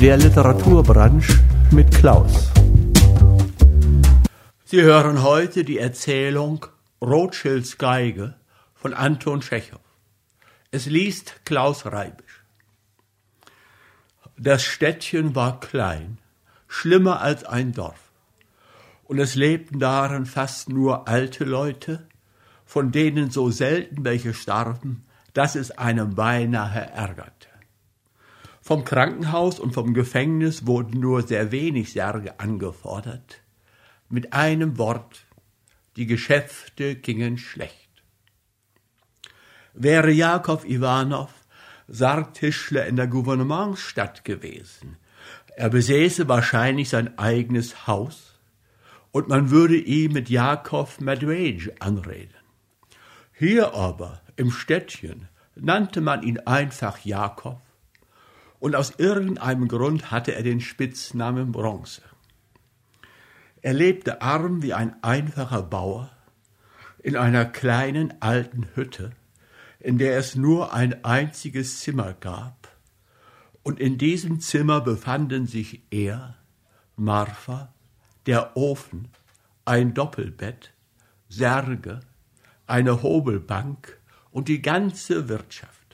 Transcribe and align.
Der 0.00 0.18
Literaturbranche 0.18 1.42
mit 1.70 1.90
Klaus. 1.90 2.52
Sie 4.66 4.82
hören 4.82 5.22
heute 5.22 5.64
die 5.64 5.78
Erzählung 5.78 6.66
Rothschilds 7.00 7.78
Geige 7.78 8.34
von 8.74 8.92
Anton 8.92 9.40
Tschechow. 9.40 9.80
Es 10.70 10.84
liest 10.84 11.40
Klaus 11.46 11.86
Reibisch. 11.86 12.44
Das 14.36 14.64
Städtchen 14.64 15.34
war 15.34 15.60
klein, 15.60 16.18
schlimmer 16.68 17.22
als 17.22 17.44
ein 17.44 17.72
Dorf. 17.72 18.10
Und 19.04 19.18
es 19.18 19.34
lebten 19.34 19.80
darin 19.80 20.26
fast 20.26 20.68
nur 20.68 21.08
alte 21.08 21.44
Leute, 21.44 22.06
von 22.66 22.92
denen 22.92 23.30
so 23.30 23.50
selten 23.50 24.04
welche 24.04 24.34
starben, 24.34 25.06
dass 25.32 25.54
es 25.54 25.70
einem 25.70 26.14
beinahe 26.14 26.90
ärgerte. 26.90 27.45
Vom 28.66 28.84
Krankenhaus 28.84 29.60
und 29.60 29.74
vom 29.74 29.94
Gefängnis 29.94 30.66
wurden 30.66 30.98
nur 30.98 31.22
sehr 31.22 31.52
wenig 31.52 31.92
Särge 31.92 32.40
angefordert. 32.40 33.40
Mit 34.08 34.32
einem 34.32 34.76
Wort, 34.76 35.24
die 35.94 36.06
Geschäfte 36.06 36.96
gingen 36.96 37.38
schlecht. 37.38 38.02
Wäre 39.72 40.10
Jakow 40.10 40.64
Iwanow 40.64 41.30
Sargtischler 41.86 42.86
in 42.86 42.96
der 42.96 43.06
Gouvernementsstadt 43.06 44.24
gewesen, 44.24 44.96
er 45.54 45.70
besäße 45.70 46.26
wahrscheinlich 46.26 46.88
sein 46.88 47.16
eigenes 47.20 47.86
Haus 47.86 48.40
und 49.12 49.28
man 49.28 49.50
würde 49.50 49.76
ihn 49.76 50.12
mit 50.12 50.28
Jakow 50.28 51.00
Medvedj 51.00 51.70
anreden. 51.78 52.34
Hier 53.32 53.74
aber, 53.74 54.22
im 54.34 54.50
Städtchen, 54.50 55.28
nannte 55.54 56.00
man 56.00 56.24
ihn 56.24 56.40
einfach 56.40 57.04
Jakob 57.04 57.62
und 58.58 58.74
aus 58.74 58.94
irgendeinem 58.98 59.68
Grund 59.68 60.10
hatte 60.10 60.34
er 60.34 60.42
den 60.42 60.60
Spitznamen 60.60 61.52
Bronze. 61.52 62.02
Er 63.62 63.72
lebte 63.72 64.22
arm 64.22 64.62
wie 64.62 64.74
ein 64.74 65.02
einfacher 65.02 65.62
Bauer 65.62 66.10
in 67.02 67.16
einer 67.16 67.44
kleinen 67.44 68.20
alten 68.20 68.68
Hütte, 68.74 69.10
in 69.80 69.98
der 69.98 70.18
es 70.18 70.34
nur 70.34 70.72
ein 70.72 71.04
einziges 71.04 71.80
Zimmer 71.80 72.14
gab, 72.14 72.68
und 73.62 73.80
in 73.80 73.98
diesem 73.98 74.40
Zimmer 74.40 74.80
befanden 74.80 75.46
sich 75.46 75.82
er, 75.90 76.36
Marfa, 76.94 77.74
der 78.26 78.56
Ofen, 78.56 79.08
ein 79.64 79.92
Doppelbett, 79.92 80.72
Särge, 81.28 82.00
eine 82.66 83.02
Hobelbank 83.02 84.00
und 84.30 84.48
die 84.48 84.62
ganze 84.62 85.28
Wirtschaft. 85.28 85.85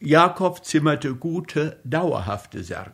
Jakob 0.00 0.64
zimmerte 0.64 1.14
gute, 1.14 1.80
dauerhafte 1.84 2.62
Särge. 2.62 2.92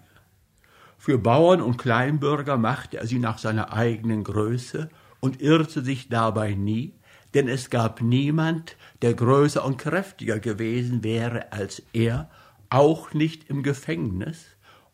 Für 0.99 1.19
Bauern 1.19 1.63
und 1.63 1.79
Kleinbürger 1.79 2.59
machte 2.59 2.99
er 2.99 3.07
sie 3.07 3.19
nach 3.19 3.39
seiner 3.39 3.73
eigenen 3.73 4.23
Größe 4.23 4.91
und 5.21 5.41
irrte 5.41 5.83
sich 5.83 6.09
dabei 6.09 6.55
nie, 6.55 6.95
denn 7.35 7.49
es 7.49 7.71
gab 7.71 8.03
niemand, 8.03 8.77
der 9.03 9.15
größer 9.15 9.65
und 9.65 9.79
kräftiger 9.79 10.41
gewesen 10.41 11.03
wäre 11.03 11.53
als 11.53 11.83
er, 11.93 12.31
auch 12.69 13.15
nicht 13.15 13.49
im 13.49 13.63
Gefängnis, 13.63 14.45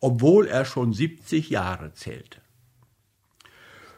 obwohl 0.01 0.47
er 0.47 0.65
schon 0.65 0.93
siebzig 0.93 1.51
Jahre 1.51 1.93
zählte. 1.93 2.41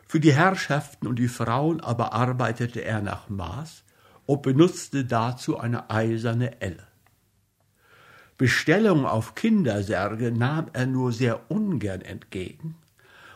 Für 0.06 0.20
die 0.20 0.33
Herrschaften 0.33 1.06
und 1.06 1.19
die 1.19 1.28
Frauen 1.28 1.81
aber 1.81 2.15
arbeitete 2.15 2.83
er 2.83 3.03
nach 3.03 3.28
Maß 3.28 3.84
und 4.25 4.43
benutzte 4.43 5.05
dazu 5.05 5.59
eine 5.59 5.91
eiserne 5.91 6.61
Elle. 6.62 6.88
Bestellungen 8.39 9.05
auf 9.05 9.34
Kindersärge 9.34 10.31
nahm 10.31 10.69
er 10.72 10.86
nur 10.86 11.12
sehr 11.12 11.50
ungern 11.50 12.00
entgegen, 12.00 12.77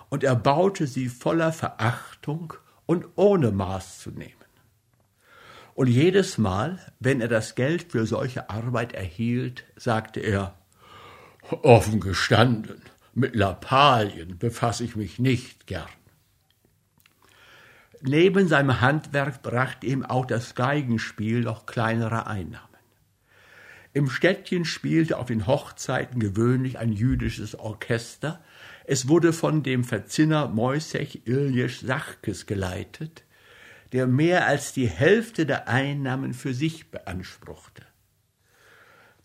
und 0.09 0.23
er 0.25 0.37
baute 0.37 0.87
sie 0.87 1.09
voller 1.09 1.53
Verachtung 1.53 2.55
und 2.87 3.07
ohne 3.17 3.51
Maß 3.51 3.99
zu 3.99 4.11
nehmen. 4.11 4.33
Und 5.75 5.89
jedes 5.89 6.39
Mal, 6.39 6.79
wenn 7.01 7.21
er 7.21 7.29
das 7.29 7.55
Geld 7.55 7.91
für 7.91 8.07
solche 8.07 8.51
Arbeit 8.51 8.93
erhielt, 8.93 9.65
sagte 9.77 10.21
er, 10.21 10.55
offen 11.63 11.99
gestanden, 11.99 12.83
mit 13.15 13.35
Lappalien 13.35 14.39
befasse 14.39 14.85
ich 14.85 14.97
mich 14.97 15.19
nicht 15.19 15.67
gern. 15.67 15.89
Neben 18.03 18.49
seinem 18.49 18.81
Handwerk 18.81 19.43
brachte 19.43 19.87
ihm 19.87 20.05
auch 20.05 20.27
das 20.27 20.55
Geigenspiel 20.55 21.41
noch 21.41 21.67
kleinere 21.67 22.27
Einnahmen. 22.27 22.72
Im 23.95 24.09
Städtchen 24.09 24.65
spielte 24.65 25.19
auf 25.19 25.27
den 25.27 25.47
Hochzeiten 25.47 26.19
gewöhnlich 26.19 26.79
ein 26.79 26.93
jüdisches 26.93 27.59
Orchester. 27.59 28.43
Es 28.85 29.07
wurde 29.07 29.35
von 29.35 29.63
dem 29.63 29.85
Verzinner 29.85 30.49
Moisech 30.49 31.23
Iljesch 31.27 31.81
Sachkes 31.81 32.47
geleitet, 32.47 33.25
der 33.93 34.07
mehr 34.07 34.47
als 34.47 34.73
die 34.73 34.89
Hälfte 34.89 35.45
der 35.45 35.69
Einnahmen 35.69 36.33
für 36.33 36.55
sich 36.55 36.91
beanspruchte. 36.91 37.83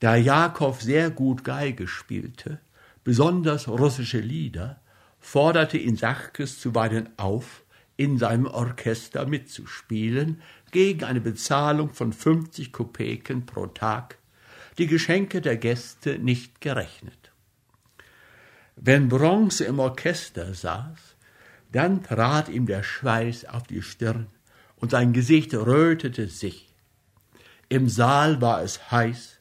Da 0.01 0.15
Jakow 0.15 0.79
sehr 0.81 1.11
gut 1.11 1.45
Geige 1.45 1.87
spielte, 1.87 2.59
besonders 3.05 3.69
russische 3.69 4.19
Lieder, 4.19 4.81
forderte 5.19 5.77
ihn 5.77 5.95
Sachkes 5.95 6.59
zuweilen 6.59 7.09
auf, 7.15 7.63
in 7.95 8.17
seinem 8.17 8.45
Orchester 8.45 9.25
mitzuspielen, 9.25 10.41
gegen 10.71 11.05
eine 11.05 11.21
Bezahlung 11.21 11.89
von 11.93 12.11
50 12.11 12.71
Kopeken 12.73 13.45
pro 13.45 13.67
Tag 13.67 14.16
die 14.77 14.87
Geschenke 14.87 15.41
der 15.41 15.57
Gäste 15.57 16.19
nicht 16.19 16.61
gerechnet. 16.61 17.31
Wenn 18.75 19.09
Bronze 19.09 19.65
im 19.65 19.79
Orchester 19.79 20.53
saß, 20.53 21.15
dann 21.71 22.03
trat 22.03 22.47
ihm 22.49 22.65
der 22.67 22.83
Schweiß 22.83 23.45
auf 23.45 23.63
die 23.63 23.81
Stirn 23.81 24.27
und 24.75 24.91
sein 24.91 25.13
Gesicht 25.13 25.53
rötete 25.53 26.27
sich. 26.27 26.69
Im 27.69 27.89
Saal 27.89 28.39
war 28.39 28.61
es 28.61 28.91
heiß 28.91 29.39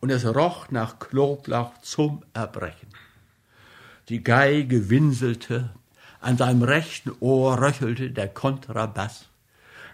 und 0.00 0.10
es 0.10 0.24
roch 0.24 0.70
nach 0.70 0.98
Knoblauch 0.98 1.78
zum 1.82 2.24
Erbrechen. 2.32 2.88
Die 4.08 4.24
Geige 4.24 4.88
winselte, 4.88 5.70
an 6.20 6.36
seinem 6.36 6.62
rechten 6.62 7.12
Ohr 7.20 7.60
röchelte 7.60 8.10
der 8.10 8.28
Kontrabass, 8.28 9.28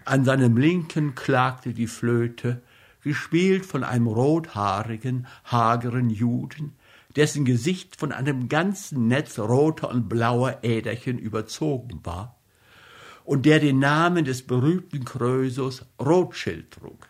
an 0.05 0.23
seinem 0.23 0.57
linken 0.57 1.15
klagte 1.15 1.73
die 1.73 1.87
Flöte, 1.87 2.61
gespielt 3.05 3.67
von 3.67 3.83
einem 3.83 4.07
rothaarigen, 4.07 5.27
hageren 5.43 6.09
Juden, 6.09 6.73
dessen 7.15 7.45
Gesicht 7.45 7.95
von 7.95 8.11
einem 8.11 8.49
ganzen 8.49 9.07
Netz 9.07 9.37
roter 9.37 9.91
und 9.91 10.09
blauer 10.09 10.63
Äderchen 10.63 11.19
überzogen 11.19 11.99
war 12.03 12.35
und 13.23 13.45
der 13.45 13.59
den 13.59 13.77
Namen 13.77 14.25
des 14.25 14.41
berühmten 14.41 15.05
Krösus 15.05 15.85
Rothschild 16.01 16.71
trug. 16.71 17.07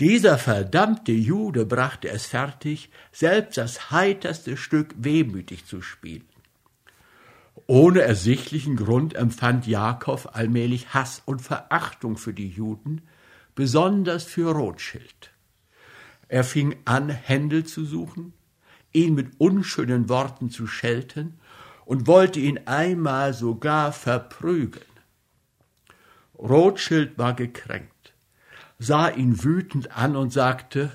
Dieser 0.00 0.38
verdammte 0.38 1.12
Jude 1.12 1.64
brachte 1.64 2.08
es 2.08 2.26
fertig, 2.26 2.90
selbst 3.12 3.58
das 3.58 3.92
heiterste 3.92 4.56
Stück 4.56 4.92
wehmütig 4.98 5.66
zu 5.66 5.82
spielen. 5.82 6.28
Ohne 7.68 8.00
ersichtlichen 8.00 8.74
Grund 8.74 9.14
empfand 9.14 9.68
Jakob 9.68 10.30
allmählich 10.32 10.94
Hass 10.94 11.22
und 11.26 11.42
Verachtung 11.42 12.16
für 12.16 12.34
die 12.34 12.48
Juden, 12.48 13.02
besonders 13.58 14.22
für 14.22 14.52
Rothschild. 14.52 15.32
Er 16.28 16.44
fing 16.44 16.76
an, 16.84 17.08
Händel 17.08 17.64
zu 17.64 17.84
suchen, 17.84 18.32
ihn 18.92 19.16
mit 19.16 19.32
unschönen 19.40 20.08
Worten 20.08 20.48
zu 20.48 20.68
schelten 20.68 21.40
und 21.84 22.06
wollte 22.06 22.38
ihn 22.38 22.60
einmal 22.66 23.34
sogar 23.34 23.90
verprügeln. 23.92 24.84
Rothschild 26.38 27.18
war 27.18 27.34
gekränkt, 27.34 28.14
sah 28.78 29.08
ihn 29.08 29.42
wütend 29.42 29.90
an 29.90 30.14
und 30.14 30.32
sagte, 30.32 30.92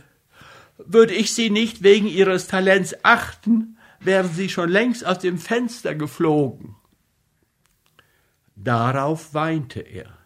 würde 0.78 1.14
ich 1.14 1.34
Sie 1.34 1.50
nicht 1.50 1.84
wegen 1.84 2.08
Ihres 2.08 2.48
Talents 2.48 2.96
achten, 3.04 3.78
wären 4.00 4.32
Sie 4.32 4.48
schon 4.48 4.70
längst 4.70 5.06
aus 5.06 5.20
dem 5.20 5.38
Fenster 5.38 5.96
geflogen. 5.96 6.78
Darauf 8.56 9.34
weinte 9.34 9.82
er. 9.82 10.23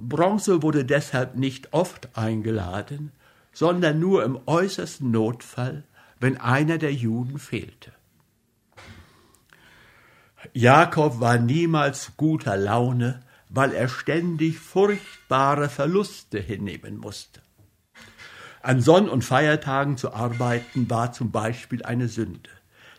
Bronze 0.00 0.62
wurde 0.62 0.84
deshalb 0.84 1.36
nicht 1.36 1.72
oft 1.72 2.16
eingeladen, 2.16 3.12
sondern 3.52 3.98
nur 3.98 4.24
im 4.24 4.38
äußersten 4.46 5.10
Notfall, 5.10 5.84
wenn 6.20 6.40
einer 6.40 6.78
der 6.78 6.92
Juden 6.92 7.38
fehlte. 7.38 7.92
Jakob 10.52 11.20
war 11.20 11.38
niemals 11.38 12.12
guter 12.16 12.56
Laune, 12.56 13.20
weil 13.48 13.72
er 13.72 13.88
ständig 13.88 14.58
furchtbare 14.58 15.68
Verluste 15.68 16.38
hinnehmen 16.38 16.98
musste. 16.98 17.40
An 18.62 18.80
Sonn- 18.80 19.08
und 19.08 19.24
Feiertagen 19.24 19.96
zu 19.96 20.12
arbeiten 20.12 20.88
war 20.90 21.12
zum 21.12 21.30
Beispiel 21.30 21.82
eine 21.82 22.08
Sünde. 22.08 22.50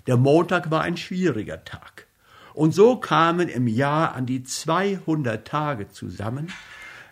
Der 0.08 0.18
Montag 0.18 0.72
war 0.72 0.82
ein 0.82 0.98
schwieriger 0.98 1.64
Tag. 1.64 2.08
Und 2.54 2.74
so 2.74 2.98
kamen 2.98 3.48
im 3.48 3.68
Jahr 3.68 4.16
an 4.16 4.26
die 4.26 4.44
200 4.44 5.48
Tage 5.48 5.90
zusammen, 5.90 6.52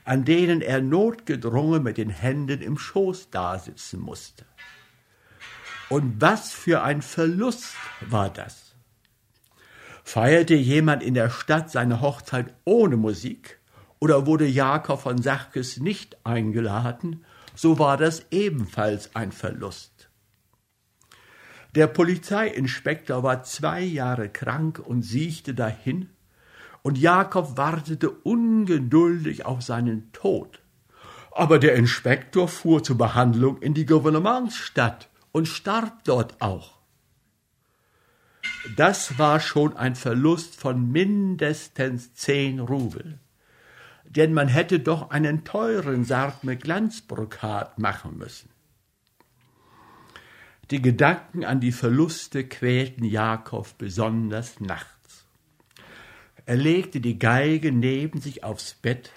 an 0.07 0.23
denen 0.23 0.61
er 0.61 0.81
notgedrungen 0.81 1.83
mit 1.83 1.97
den 1.97 2.09
Händen 2.09 2.61
im 2.61 2.77
Schoß 2.77 3.29
dasitzen 3.29 3.99
musste. 3.99 4.45
Und 5.89 6.21
was 6.21 6.53
für 6.53 6.81
ein 6.81 7.01
Verlust 7.01 7.75
war 7.99 8.29
das? 8.29 8.73
Feierte 10.05 10.55
jemand 10.55 11.03
in 11.03 11.13
der 11.13 11.29
Stadt 11.29 11.69
seine 11.69 11.99
Hochzeit 11.99 12.53
ohne 12.63 12.95
Musik 12.95 13.59
oder 13.99 14.25
wurde 14.25 14.45
Jakob 14.45 15.01
von 15.01 15.21
Sachkes 15.21 15.77
nicht 15.77 16.25
eingeladen, 16.25 17.25
so 17.53 17.77
war 17.77 17.97
das 17.97 18.27
ebenfalls 18.31 19.13
ein 19.13 19.33
Verlust. 19.33 20.09
Der 21.75 21.87
Polizeiinspektor 21.87 23.23
war 23.23 23.43
zwei 23.43 23.81
Jahre 23.81 24.29
krank 24.29 24.79
und 24.79 25.01
siechte 25.01 25.53
dahin, 25.53 26.09
und 26.87 26.97
Jakob 26.97 27.57
wartete 27.57 28.09
ungeduldig 28.09 29.45
auf 29.45 29.61
seinen 29.61 30.09
Tod. 30.13 30.61
Aber 31.33 31.59
der 31.59 31.75
Inspektor 31.75 32.47
fuhr 32.47 32.81
zur 32.81 32.97
Behandlung 32.97 33.61
in 33.61 33.73
die 33.73 33.85
Gouvernementsstadt 33.85 35.09
und 35.33 35.49
starb 35.49 36.05
dort 36.05 36.41
auch. 36.41 36.79
Das 38.77 39.19
war 39.19 39.41
schon 39.41 39.75
ein 39.75 39.97
Verlust 39.97 40.55
von 40.55 40.89
mindestens 40.89 42.13
zehn 42.13 42.61
Rubel. 42.61 43.19
Denn 44.05 44.33
man 44.33 44.47
hätte 44.47 44.79
doch 44.79 45.09
einen 45.09 45.43
teuren 45.43 46.05
Sarg 46.05 46.45
mit 46.45 46.63
Glanzbrokat 46.63 47.79
machen 47.79 48.17
müssen. 48.17 48.49
Die 50.71 50.81
Gedanken 50.81 51.43
an 51.43 51.59
die 51.59 51.73
Verluste 51.73 52.47
quälten 52.47 53.03
Jakob 53.03 53.77
besonders 53.77 54.61
nachts. 54.61 54.96
Er 56.47 56.55
legte 56.55 57.01
die 57.01 57.19
Geige 57.19 57.73
neben 57.73 58.21
sich 58.21 58.45
aufs 58.45 58.73
Bett, 58.73 59.11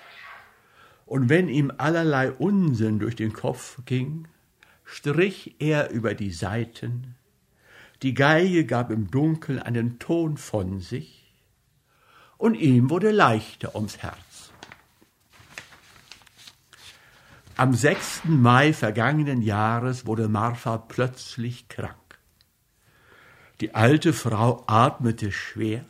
und 1.07 1.29
wenn 1.29 1.49
ihm 1.49 1.73
allerlei 1.79 2.33
Unsinn 2.33 2.99
durch 2.99 3.15
den 3.15 3.33
Kopf 3.33 3.79
ging, 3.85 4.27
strich 4.85 5.55
er 5.61 5.91
über 5.91 6.15
die 6.15 6.33
Saiten, 6.33 7.15
die 8.03 8.15
Geige 8.15 8.67
gab 8.67 8.91
im 8.91 9.13
Dunkeln 9.13 9.61
einen 9.61 10.01
Ton 10.01 10.39
von 10.39 10.81
sich, 10.81 11.33
und 12.37 12.57
ihm 12.57 12.91
wurde 12.91 13.13
leichter 13.13 13.77
ums 13.77 13.99
Herz. 13.99 14.51
Am 17.57 17.75
6. 17.75 18.23
Mai 18.25 18.73
vergangenen 18.73 19.41
Jahres 19.41 20.05
wurde 20.05 20.29
Martha 20.29 20.79
plötzlich 20.79 21.69
krank. 21.69 21.95
Die 23.61 23.73
alte 23.77 24.13
Frau 24.13 24.65
atmete 24.67 25.31
schwer, 25.31 25.85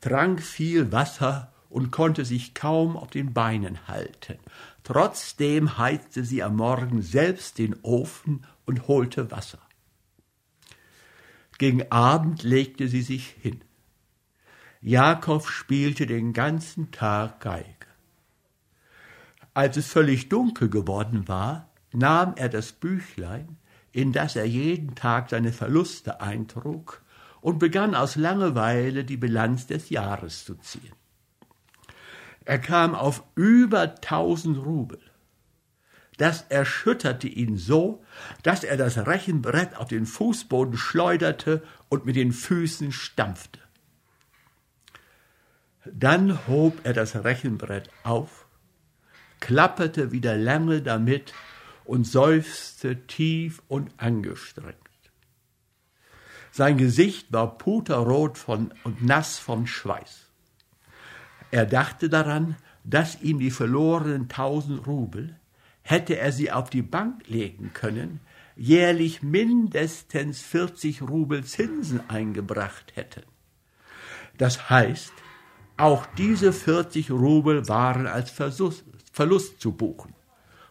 trank 0.00 0.42
viel 0.42 0.92
Wasser 0.92 1.52
und 1.68 1.90
konnte 1.90 2.24
sich 2.24 2.54
kaum 2.54 2.96
auf 2.96 3.10
den 3.10 3.32
Beinen 3.32 3.88
halten. 3.88 4.38
Trotzdem 4.82 5.78
heizte 5.78 6.24
sie 6.24 6.42
am 6.42 6.56
Morgen 6.56 7.02
selbst 7.02 7.58
den 7.58 7.76
Ofen 7.82 8.44
und 8.66 8.88
holte 8.88 9.30
Wasser. 9.30 9.60
Gegen 11.58 11.90
Abend 11.92 12.42
legte 12.42 12.88
sie 12.88 13.02
sich 13.02 13.36
hin. 13.40 13.60
Jakob 14.80 15.46
spielte 15.46 16.06
den 16.06 16.32
ganzen 16.32 16.90
Tag 16.90 17.40
Geige. 17.40 17.66
Als 19.52 19.76
es 19.76 19.88
völlig 19.88 20.28
dunkel 20.30 20.70
geworden 20.70 21.28
war, 21.28 21.68
nahm 21.92 22.34
er 22.36 22.48
das 22.48 22.72
Büchlein, 22.72 23.58
in 23.92 24.12
das 24.12 24.36
er 24.36 24.46
jeden 24.46 24.94
Tag 24.94 25.28
seine 25.28 25.52
Verluste 25.52 26.20
eintrug, 26.20 27.02
und 27.40 27.58
begann 27.58 27.94
aus 27.94 28.16
Langeweile 28.16 29.04
die 29.04 29.16
Bilanz 29.16 29.66
des 29.66 29.90
Jahres 29.90 30.44
zu 30.44 30.54
ziehen. 30.56 30.92
Er 32.44 32.58
kam 32.58 32.94
auf 32.94 33.22
über 33.34 33.94
tausend 33.96 34.58
Rubel. 34.58 35.00
Das 36.16 36.42
erschütterte 36.50 37.28
ihn 37.28 37.56
so, 37.56 38.04
dass 38.42 38.62
er 38.62 38.76
das 38.76 39.06
Rechenbrett 39.06 39.76
auf 39.76 39.88
den 39.88 40.04
Fußboden 40.04 40.76
schleuderte 40.76 41.62
und 41.88 42.04
mit 42.04 42.16
den 42.16 42.32
Füßen 42.32 42.92
stampfte. 42.92 43.60
Dann 45.86 46.46
hob 46.46 46.78
er 46.84 46.92
das 46.92 47.24
Rechenbrett 47.24 47.88
auf, 48.04 48.46
klapperte 49.40 50.12
wieder 50.12 50.36
lange 50.36 50.82
damit 50.82 51.32
und 51.84 52.06
seufzte 52.06 53.06
tief 53.06 53.62
und 53.68 53.90
angestrengt. 53.96 54.76
Sein 56.52 56.76
Gesicht 56.76 57.32
war 57.32 57.58
puterrot 57.58 58.38
von, 58.38 58.72
und 58.84 59.04
nass 59.04 59.38
vom 59.38 59.66
Schweiß. 59.66 60.26
Er 61.50 61.66
dachte 61.66 62.08
daran, 62.08 62.56
dass 62.84 63.20
ihm 63.22 63.38
die 63.38 63.50
verlorenen 63.50 64.28
tausend 64.28 64.86
Rubel, 64.86 65.36
hätte 65.82 66.18
er 66.18 66.32
sie 66.32 66.52
auf 66.52 66.70
die 66.70 66.82
Bank 66.82 67.28
legen 67.28 67.72
können, 67.72 68.20
jährlich 68.56 69.22
mindestens 69.22 70.42
40 70.42 71.02
Rubel 71.02 71.44
Zinsen 71.44 72.08
eingebracht 72.08 72.92
hätten. 72.94 73.22
Das 74.38 74.70
heißt, 74.70 75.12
auch 75.76 76.06
diese 76.18 76.52
40 76.52 77.10
Rubel 77.10 77.68
waren 77.68 78.06
als 78.06 78.30
Verlust, 78.30 78.84
Verlust 79.12 79.60
zu 79.60 79.72
buchen. 79.72 80.14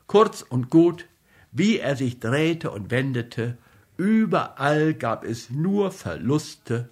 Kurz 0.08 0.42
und 0.42 0.70
gut, 0.70 1.08
wie 1.52 1.80
er 1.80 1.96
sich 1.96 2.20
drehte 2.20 2.72
und 2.72 2.92
wendete, 2.92 3.58
überall 4.00 4.94
gab 4.94 5.26
es 5.26 5.50
nur 5.50 5.92
Verluste, 5.92 6.90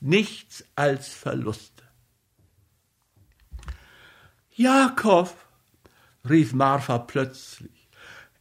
nichts 0.00 0.64
als 0.74 1.08
Verluste. 1.08 1.84
Jakob, 4.54 5.36
rief 6.26 6.54
Martha 6.54 6.96
plötzlich, 6.96 7.90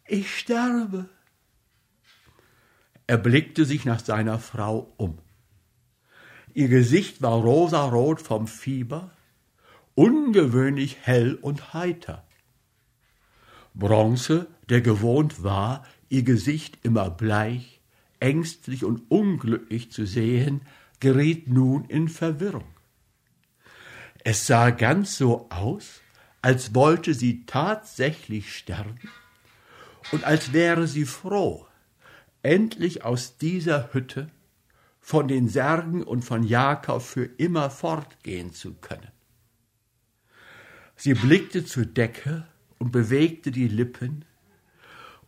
ich 0.07 0.33
sterbe. 0.33 1.09
Er 3.05 3.17
blickte 3.17 3.65
sich 3.65 3.83
nach 3.83 3.99
seiner 3.99 4.39
Frau 4.39 4.93
um. 4.95 5.19
Ihr 6.53 6.69
Gesicht 6.69 7.21
war 7.21 7.33
rosarot 7.33 8.21
vom 8.21 8.47
Fieber, 8.47 9.11
ungewöhnlich 9.93 10.99
hell 11.01 11.35
und 11.35 11.73
heiter. 11.73 12.25
Bronze, 13.73 14.47
der 14.69 14.79
gewohnt 14.79 15.43
war, 15.43 15.85
ihr 16.07 16.23
Gesicht 16.23 16.79
immer 16.83 17.09
bleich, 17.09 17.74
ängstlich 18.25 18.83
und 18.83 19.03
unglücklich 19.11 19.91
zu 19.91 20.07
sehen, 20.07 20.61
geriet 20.99 21.47
nun 21.47 21.85
in 21.85 22.09
Verwirrung. 22.09 22.65
Es 24.23 24.47
sah 24.47 24.71
ganz 24.71 25.17
so 25.17 25.47
aus, 25.51 26.01
als 26.41 26.73
wollte 26.73 27.13
sie 27.13 27.45
tatsächlich 27.45 28.55
sterben 28.55 29.11
und 30.11 30.23
als 30.23 30.53
wäre 30.53 30.87
sie 30.87 31.05
froh, 31.05 31.67
endlich 32.41 33.05
aus 33.05 33.37
dieser 33.37 33.93
Hütte 33.93 34.31
von 34.99 35.27
den 35.27 35.47
Särgen 35.47 36.01
und 36.01 36.23
von 36.23 36.41
Jakob 36.41 37.03
für 37.03 37.25
immer 37.25 37.69
fortgehen 37.69 38.53
zu 38.53 38.73
können. 38.73 39.11
Sie 40.95 41.13
blickte 41.13 41.63
zur 41.63 41.85
Decke 41.85 42.47
und 42.79 42.91
bewegte 42.91 43.51
die 43.51 43.67
Lippen, 43.67 44.25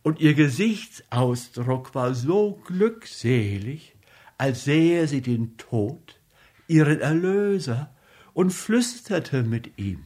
und 0.08 0.20
ihr 0.20 0.32
Gesichtsausdruck 0.32 1.94
war 1.94 2.14
so 2.14 2.62
glückselig, 2.64 3.94
als 4.38 4.64
sähe 4.64 5.06
sie 5.06 5.20
den 5.20 5.58
Tod, 5.58 6.18
ihren 6.66 7.02
Erlöser, 7.02 7.94
und 8.32 8.54
flüsterte 8.54 9.42
mit 9.42 9.76
ihm. 9.76 10.04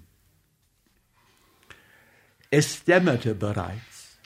Es 2.51 2.83
dämmerte 2.83 3.37
bereits. 3.37 4.19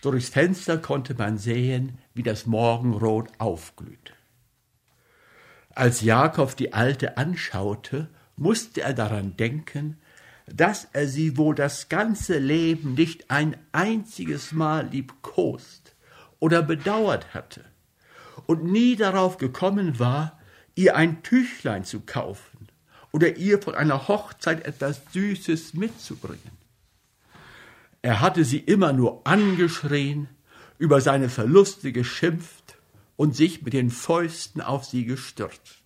Durchs 0.00 0.30
Fenster 0.30 0.78
konnte 0.78 1.12
man 1.12 1.36
sehen, 1.36 1.98
wie 2.14 2.22
das 2.22 2.46
Morgenrot 2.46 3.28
aufglühte. 3.36 4.14
Als 5.74 6.00
Jakob 6.00 6.56
die 6.56 6.72
Alte 6.72 7.18
anschaute, 7.18 8.08
musste 8.36 8.80
er 8.80 8.94
daran 8.94 9.36
denken, 9.36 9.98
dass 10.54 10.88
er 10.92 11.08
sie 11.08 11.36
wohl 11.36 11.54
das 11.54 11.88
ganze 11.88 12.38
Leben 12.38 12.94
nicht 12.94 13.30
ein 13.30 13.56
einziges 13.72 14.52
Mal 14.52 14.88
liebkost 14.88 15.94
oder 16.40 16.62
bedauert 16.62 17.34
hatte 17.34 17.64
und 18.46 18.64
nie 18.64 18.96
darauf 18.96 19.38
gekommen 19.38 19.98
war, 19.98 20.38
ihr 20.74 20.96
ein 20.96 21.22
Tüchlein 21.22 21.84
zu 21.84 22.00
kaufen 22.00 22.68
oder 23.12 23.36
ihr 23.36 23.60
von 23.60 23.74
einer 23.74 24.08
Hochzeit 24.08 24.64
etwas 24.64 25.00
Süßes 25.12 25.74
mitzubringen. 25.74 26.58
Er 28.00 28.20
hatte 28.20 28.44
sie 28.44 28.58
immer 28.58 28.92
nur 28.92 29.26
angeschrien, 29.26 30.28
über 30.78 31.00
seine 31.00 31.28
Verluste 31.28 31.92
geschimpft 31.92 32.78
und 33.16 33.34
sich 33.34 33.62
mit 33.62 33.72
den 33.72 33.90
Fäusten 33.90 34.60
auf 34.60 34.84
sie 34.84 35.04
gestürzt. 35.04 35.82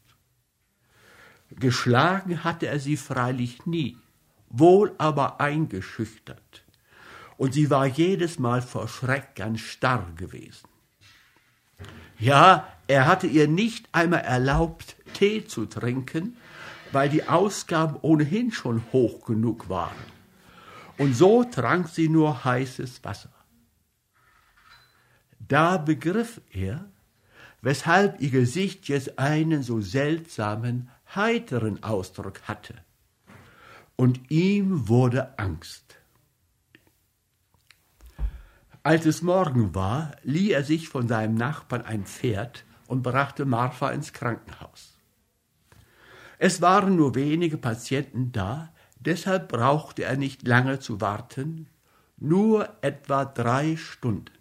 Geschlagen 1.51 2.45
hatte 2.45 2.67
er 2.67 2.79
sie 2.79 2.97
freilich 2.97 3.65
nie, 3.65 3.97
wohl 4.53 4.95
aber 4.99 5.41
eingeschüchtert, 5.41 6.65
und 7.37 7.55
sie 7.55 7.71
war 7.71 7.87
jedes 7.87 8.39
Mal 8.39 8.63
vor 8.63 8.87
Schreck 8.87 9.35
ganz 9.35 9.61
starr 9.61 10.07
gewesen. 10.17 10.69
Ja, 12.19 12.69
er 12.87 13.07
hatte 13.07 13.27
ihr 13.27 13.49
nicht 13.49 13.89
einmal 13.93 14.21
erlaubt, 14.21 14.95
Tee 15.15 15.45
zu 15.45 15.67
trinken, 15.67 16.37
weil 16.93 17.09
die 17.09 17.29
Ausgaben 17.29 17.97
ohnehin 18.01 18.53
schon 18.53 18.85
hoch 18.93 19.25
genug 19.27 19.69
waren 19.69 20.13
und 20.99 21.15
so 21.15 21.43
trank 21.43 21.89
sie 21.89 22.09
nur 22.09 22.45
heißes 22.45 23.03
Wasser. 23.03 23.33
Da 25.41 25.77
begriff 25.77 26.41
er, 26.51 26.91
weshalb 27.61 28.21
ihr 28.21 28.31
Gesicht 28.31 28.89
jetzt 28.89 29.19
einen 29.19 29.63
so 29.63 29.81
seltsamen, 29.81 30.91
heiteren 31.15 31.83
Ausdruck 31.83 32.43
hatte. 32.43 32.75
Und 33.97 34.31
ihm 34.31 34.89
wurde 34.89 35.39
Angst. 35.39 35.97
Als 38.83 39.07
es 39.07 39.23
Morgen 39.23 39.75
war, 39.77 40.17
lieh 40.25 40.51
er 40.51 40.65
sich 40.65 40.89
von 40.89 41.07
seinem 41.07 41.37
Nachbarn 41.37 41.83
ein 41.83 42.05
Pferd 42.05 42.65
und 42.89 43.03
brachte 43.03 43.45
Martha 43.45 43.91
ins 43.91 44.13
Krankenhaus. 44.13 44.99
Es 46.39 46.61
waren 46.61 46.97
nur 46.97 47.15
wenige 47.15 47.59
Patienten 47.59 48.33
da, 48.33 48.75
deshalb 48.99 49.49
brauchte 49.49 50.03
er 50.03 50.17
nicht 50.17 50.47
lange 50.47 50.81
zu 50.81 51.01
warten, 51.01 51.69
nur 52.17 52.69
etwa 52.81 53.25
drei 53.25 53.77
Stunden. 53.77 54.33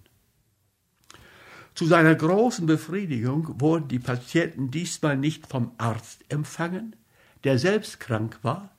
Zu 1.76 1.86
seiner 1.86 2.16
großen 2.16 2.66
Befriedigung 2.66 3.62
wurden 3.62 3.88
die 3.88 4.00
Patienten 4.00 4.72
diesmal 4.72 5.18
nicht 5.18 5.46
vom 5.46 5.72
Arzt 5.78 6.26
empfangen, 6.30 6.96
der 7.44 7.60
selbst 7.60 8.00
krank 8.00 8.40
war, 8.42 8.71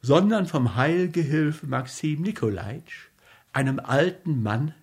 sondern 0.00 0.46
vom 0.46 0.76
Heilgehilfe 0.76 1.66
Maxim 1.66 2.22
Nikolaitsch, 2.22 3.08
einem 3.52 3.80
alten 3.80 4.42
Mann, 4.42 4.74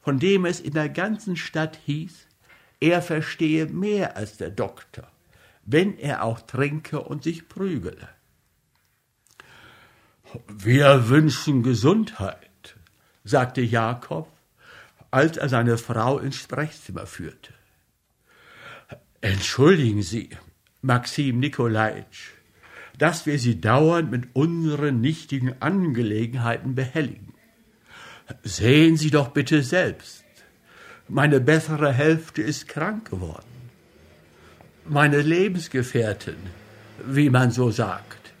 von 0.00 0.18
dem 0.18 0.44
es 0.44 0.60
in 0.60 0.74
der 0.74 0.88
ganzen 0.88 1.36
Stadt 1.36 1.78
hieß, 1.84 2.26
er 2.80 3.02
verstehe 3.02 3.66
mehr 3.66 4.16
als 4.16 4.38
der 4.38 4.50
Doktor, 4.50 5.10
wenn 5.64 5.98
er 5.98 6.24
auch 6.24 6.40
trinke 6.40 7.00
und 7.00 7.22
sich 7.22 7.48
prügele. 7.48 8.08
Wir 10.48 11.08
wünschen 11.08 11.62
Gesundheit, 11.62 12.76
sagte 13.24 13.60
Jakob, 13.60 14.30
als 15.10 15.36
er 15.36 15.48
seine 15.48 15.76
Frau 15.76 16.18
ins 16.18 16.36
Sprechzimmer 16.36 17.06
führte. 17.06 17.52
Entschuldigen 19.20 20.02
Sie, 20.02 20.30
Maxim 20.82 21.40
Nikolaitsch, 21.40 22.30
dass 23.00 23.24
wir 23.24 23.38
Sie 23.38 23.60
dauernd 23.62 24.10
mit 24.10 24.28
unseren 24.34 25.00
nichtigen 25.00 25.54
Angelegenheiten 25.60 26.74
behelligen. 26.74 27.32
Sehen 28.42 28.98
Sie 28.98 29.10
doch 29.10 29.28
bitte 29.28 29.62
selbst. 29.62 30.22
Meine 31.08 31.40
bessere 31.40 31.92
Hälfte 31.92 32.42
ist 32.42 32.68
krank 32.68 33.10
geworden. 33.10 33.46
Meine 34.84 35.22
Lebensgefährtin, 35.22 36.36
wie 37.06 37.30
man 37.30 37.50
so 37.50 37.70
sagt. 37.70 38.32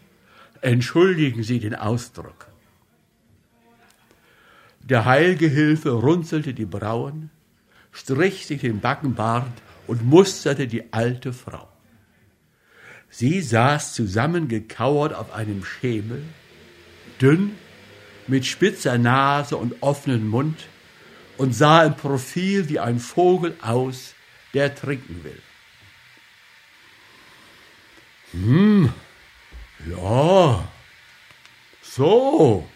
Entschuldigen 0.60 1.42
Sie 1.42 1.58
den 1.58 1.74
Ausdruck. 1.74 2.46
Der 4.80 5.06
Heilgehilfe 5.06 5.90
runzelte 5.90 6.52
die 6.52 6.66
Brauen, 6.66 7.30
strich 7.92 8.46
sich 8.46 8.60
den 8.60 8.80
Backenbart 8.80 9.62
und 9.86 10.04
musterte 10.04 10.66
die 10.66 10.92
alte 10.92 11.32
Frau. 11.32 11.69
Sie 13.10 13.42
saß 13.42 13.94
zusammengekauert 13.94 15.14
auf 15.14 15.32
einem 15.32 15.64
Schemel, 15.64 16.22
dünn, 17.20 17.56
mit 18.26 18.46
spitzer 18.46 18.96
Nase 18.98 19.56
und 19.56 19.82
offenem 19.82 20.28
Mund 20.28 20.68
und 21.36 21.52
sah 21.52 21.84
im 21.84 21.96
Profil 21.96 22.68
wie 22.68 22.78
ein 22.78 23.00
Vogel 23.00 23.56
aus, 23.60 24.14
der 24.54 24.74
trinken 24.74 25.24
will. 25.24 25.42
Hm, 28.32 28.92
ja, 29.90 30.68
so, 31.82 32.68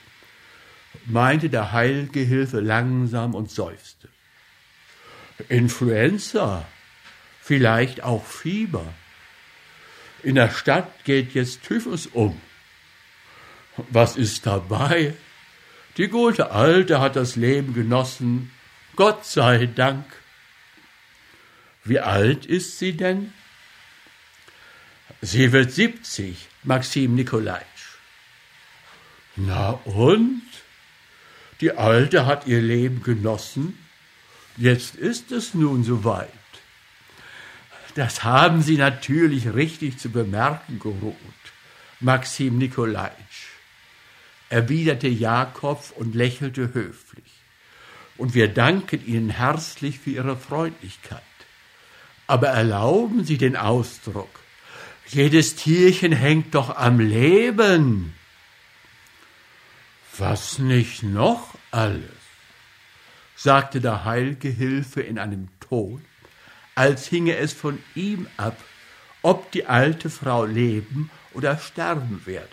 meinte 1.07 1.49
der 1.49 1.73
Heilgehilfe 1.73 2.61
langsam 2.61 3.35
und 3.35 3.51
seufzte. 3.51 4.09
Influenza, 5.49 6.67
vielleicht 7.41 8.03
auch 8.03 8.25
Fieber. 8.25 8.93
In 10.25 10.37
der 10.37 10.51
Stadt 10.51 11.05
geht 11.05 11.35
jetzt 11.35 11.65
Typhus 11.65 12.07
um. 12.07 12.41
Was 13.91 14.17
ist 14.17 14.47
dabei? 14.47 15.15
Die 15.99 16.09
gute 16.09 16.51
Alte 16.51 16.99
hat 16.99 17.15
das 17.15 17.37
Leben 17.37 17.75
genossen, 17.75 18.51
Gott 18.97 19.27
sei 19.27 19.67
Dank. 19.67 20.07
Wie 21.85 22.01
alt 22.01 22.47
ist 22.47 22.79
sie 22.79 22.97
denn? 22.97 23.35
Sie 25.21 25.53
wird 25.53 25.73
siebzig, 25.73 26.49
Maxim 26.63 27.15
Nikolaitsch. 27.15 27.99
Na 29.37 29.73
und? 29.85 30.43
Die 31.61 31.73
Alte 31.73 32.25
hat 32.25 32.47
ihr 32.47 32.63
Leben 32.63 33.03
genossen, 33.03 33.79
jetzt 34.57 34.97
ist 34.97 35.33
es 35.33 35.53
nun 35.53 35.85
soweit. 35.85 36.33
Das 37.95 38.25
haben 38.25 38.63
Sie 38.63 38.77
natürlich 38.77 39.55
richtig 39.55 39.99
zu 39.99 40.11
bemerken, 40.11 40.79
Gerut, 40.79 41.15
Maxim 42.01 42.59
Nikolaitsch 42.59 43.55
erwiderte 44.55 45.09
Jakob 45.09 45.83
und 45.97 46.15
lächelte 46.15 46.73
höflich. 46.75 47.25
Und 48.17 48.35
wir 48.35 48.47
danken 48.47 49.05
Ihnen 49.05 49.31
herzlich 49.31 49.99
für 49.99 50.11
Ihre 50.11 50.37
Freundlichkeit. 50.37 51.23
Aber 52.29 52.49
erlauben 52.49 53.25
Sie 53.25 53.37
den 53.37 53.57
Ausdruck. 53.57 54.31
Jedes 55.09 55.57
Tierchen 55.57 56.13
hängt 56.13 56.55
doch 56.55 56.77
am 56.77 57.01
Leben. 57.01 58.15
Was 60.17 60.61
nicht 60.61 61.03
noch 61.03 61.55
alles? 61.73 62.01
sagte 63.35 63.81
der 63.81 64.05
Heilgehilfe 64.05 65.03
in 65.03 65.19
einem 65.19 65.49
Ton, 65.59 66.05
als 66.75 67.07
hinge 67.07 67.37
es 67.37 67.53
von 67.53 67.83
ihm 67.95 68.27
ab, 68.37 68.57
ob 69.23 69.51
die 69.53 69.67
alte 69.67 70.11
Frau 70.11 70.45
leben 70.45 71.11
oder 71.33 71.59
sterben 71.59 72.23
werde. 72.27 72.49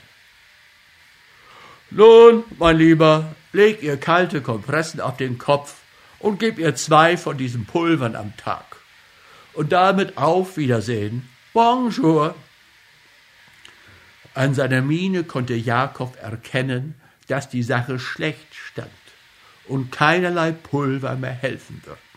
Nun, 1.90 2.46
mein 2.58 2.78
Lieber, 2.78 3.36
leg 3.52 3.84
ihr 3.84 3.98
kalte 3.98 4.42
Kompressen 4.42 5.02
auf 5.02 5.18
den 5.18 5.38
Kopf 5.38 5.76
und 6.20 6.40
gib 6.40 6.58
ihr 6.58 6.76
zwei 6.76 7.18
von 7.18 7.38
diesen 7.38 7.66
Pulvern 7.66 8.16
am 8.16 8.36
Tag. 8.38 8.78
Und 9.54 9.74
damit 9.74 10.18
auf 10.18 10.56
Wiedersehen. 10.56 11.30
Bonjour. 11.52 12.36
An 14.34 14.54
seiner 14.54 14.82
Miene 14.82 15.26
konnte 15.26 15.56
Jakob 15.56 16.18
erkennen, 16.22 16.96
dass 17.28 17.50
die 17.50 17.64
Sache 17.64 18.00
schlecht 18.00 18.56
stand 18.56 18.90
und 19.68 19.92
keinerlei 19.92 20.54
Pulver 20.54 21.16
mehr 21.16 21.34
helfen 21.34 21.82
würden. 21.86 22.11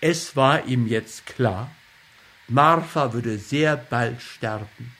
Es 0.00 0.36
war 0.36 0.66
ihm 0.66 0.86
jetzt 0.86 1.26
klar, 1.26 1.70
Martha 2.48 3.12
würde 3.12 3.38
sehr 3.38 3.76
bald 3.76 4.22
sterben, 4.22 4.94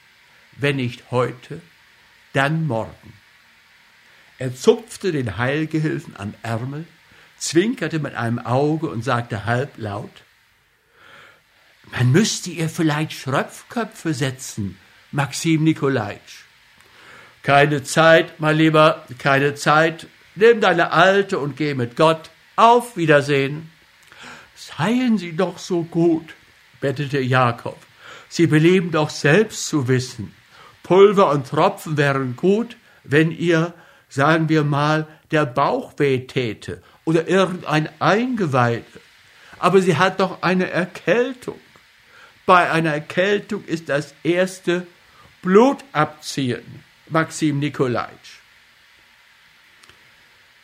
wenn 0.57 0.77
nicht 0.77 1.11
heute, 1.11 1.61
dann 2.33 2.67
morgen. 2.67 3.13
Er 4.39 4.55
zupfte 4.55 5.13
den 5.13 5.37
Heilgehilfen 5.37 6.17
am 6.17 6.35
Ärmel, 6.43 6.87
zwinkerte 7.39 7.99
mit 7.99 8.15
einem 8.15 8.39
Auge 8.39 8.89
und 8.89 9.03
sagte 9.03 9.47
halblaut, 9.47 10.23
man 11.93 12.13
müsste 12.13 12.51
ihr 12.51 12.69
vielleicht 12.69 13.13
Schröpfköpfe 13.13 14.15
setzen, 14.15 14.79
Maxim 15.11 15.65
Nikolaitsch. 15.65 16.45
Keine 17.43 17.83
Zeit, 17.83 18.39
mein 18.39 18.57
Lieber, 18.57 19.07
keine 19.19 19.55
Zeit. 19.55 20.07
Nimm 20.35 20.61
deine 20.61 20.93
Alte 20.93 21.39
und 21.39 21.57
geh 21.57 21.75
mit 21.75 21.97
Gott. 21.97 22.31
Auf 22.55 22.97
Wiedersehen. 22.97 23.71
Seien 24.77 25.19
Sie 25.19 25.37
doch 25.37 25.59
so 25.59 25.83
gut, 25.83 26.35
bettete 26.81 27.21
Jakob. 27.21 27.77
Sie 28.29 28.47
belieben 28.47 28.91
doch 28.91 29.11
selbst 29.11 29.67
zu 29.67 29.89
wissen. 29.89 30.35
Pulver 30.83 31.31
und 31.31 31.49
Tropfen 31.49 31.97
wären 31.97 32.37
gut, 32.37 32.77
wenn 33.05 33.31
ihr, 33.31 33.75
sagen 34.09 34.49
wir 34.49 34.65
mal, 34.65 35.07
der 35.31 35.47
Bauch 35.47 35.93
weh 35.99 36.27
täte 36.27 36.83
oder 37.05 37.29
irgendein 37.29 37.89
Eingeweide. 38.01 38.85
Aber 39.59 39.83
sie 39.83 39.97
hat 39.97 40.21
doch 40.21 40.43
eine 40.43 40.71
Erkältung. 40.71 41.61
Bei 42.47 42.71
einer 42.71 42.93
Erkältung 42.93 43.65
ist 43.65 43.89
das 43.89 44.15
erste 44.23 44.87
Blut 45.43 45.85
abziehen, 45.93 46.83
Maxim 47.09 47.59
Nikolaitsch. 47.59 48.40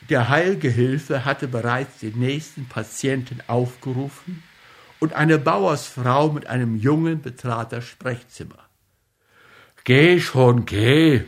Der 0.08 0.28
Heilgehilfe 0.28 1.25
hatte 1.25 1.48
bereits 1.48 1.98
den 1.98 2.18
nächsten 2.18 2.66
Patienten 2.66 3.40
aufgerufen 3.48 4.42
und 5.00 5.14
eine 5.14 5.38
Bauersfrau 5.38 6.30
mit 6.30 6.46
einem 6.46 6.76
Jungen 6.76 7.22
betrat 7.22 7.72
das 7.72 7.84
Sprechzimmer. 7.84 8.58
Geh 9.84 10.20
schon, 10.20 10.64
geh, 10.64 11.22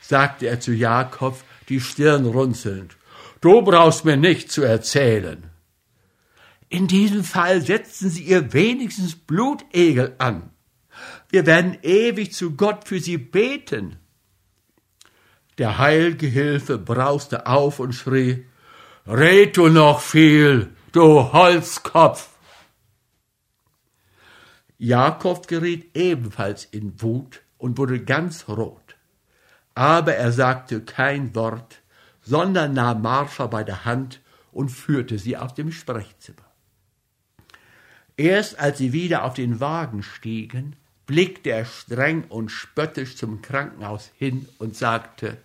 sagte 0.00 0.46
er 0.46 0.60
zu 0.60 0.72
Jakob, 0.72 1.42
die 1.68 1.80
Stirn 1.80 2.26
runzelnd. 2.26 2.96
Du 3.40 3.62
brauchst 3.62 4.04
mir 4.04 4.16
nicht 4.16 4.52
zu 4.52 4.62
erzählen. 4.62 5.44
In 6.68 6.86
diesem 6.86 7.22
Fall 7.24 7.60
setzen 7.60 8.08
Sie 8.08 8.22
ihr 8.22 8.52
wenigstens 8.52 9.14
Blutegel 9.14 10.14
an. 10.18 10.50
Wir 11.28 11.44
werden 11.44 11.76
ewig 11.82 12.32
zu 12.32 12.56
Gott 12.56 12.86
für 12.88 13.00
Sie 13.00 13.18
beten. 13.18 13.98
Der 15.58 15.78
Heilgehilfe 15.78 16.78
brauste 16.78 17.46
auf 17.46 17.78
und 17.78 17.92
schrie, 17.92 18.46
Red 19.06 19.56
du 19.56 19.68
noch 19.68 20.00
viel, 20.00 20.70
du 20.92 21.32
Holzkopf! 21.32 22.28
Jakob 24.78 25.46
geriet 25.46 25.96
ebenfalls 25.96 26.64
in 26.64 27.00
Wut 27.00 27.42
und 27.58 27.78
wurde 27.78 28.02
ganz 28.02 28.48
rot. 28.48 28.96
Aber 29.74 30.14
er 30.14 30.32
sagte 30.32 30.82
kein 30.82 31.34
Wort, 31.34 31.82
sondern 32.22 32.72
nahm 32.72 33.02
Martha 33.02 33.46
bei 33.46 33.64
der 33.64 33.84
Hand 33.84 34.20
und 34.50 34.70
führte 34.70 35.18
sie 35.18 35.36
aus 35.36 35.54
dem 35.54 35.70
Sprechzimmer. 35.70 36.42
Erst 38.16 38.58
als 38.58 38.78
sie 38.78 38.92
wieder 38.92 39.24
auf 39.24 39.34
den 39.34 39.60
Wagen 39.60 40.02
stiegen, 40.02 40.76
blickte 41.06 41.50
er 41.50 41.64
streng 41.64 42.24
und 42.28 42.50
spöttisch 42.50 43.16
zum 43.16 43.42
Krankenhaus 43.42 44.10
hin 44.16 44.48
und 44.58 44.76
sagte, 44.76 45.38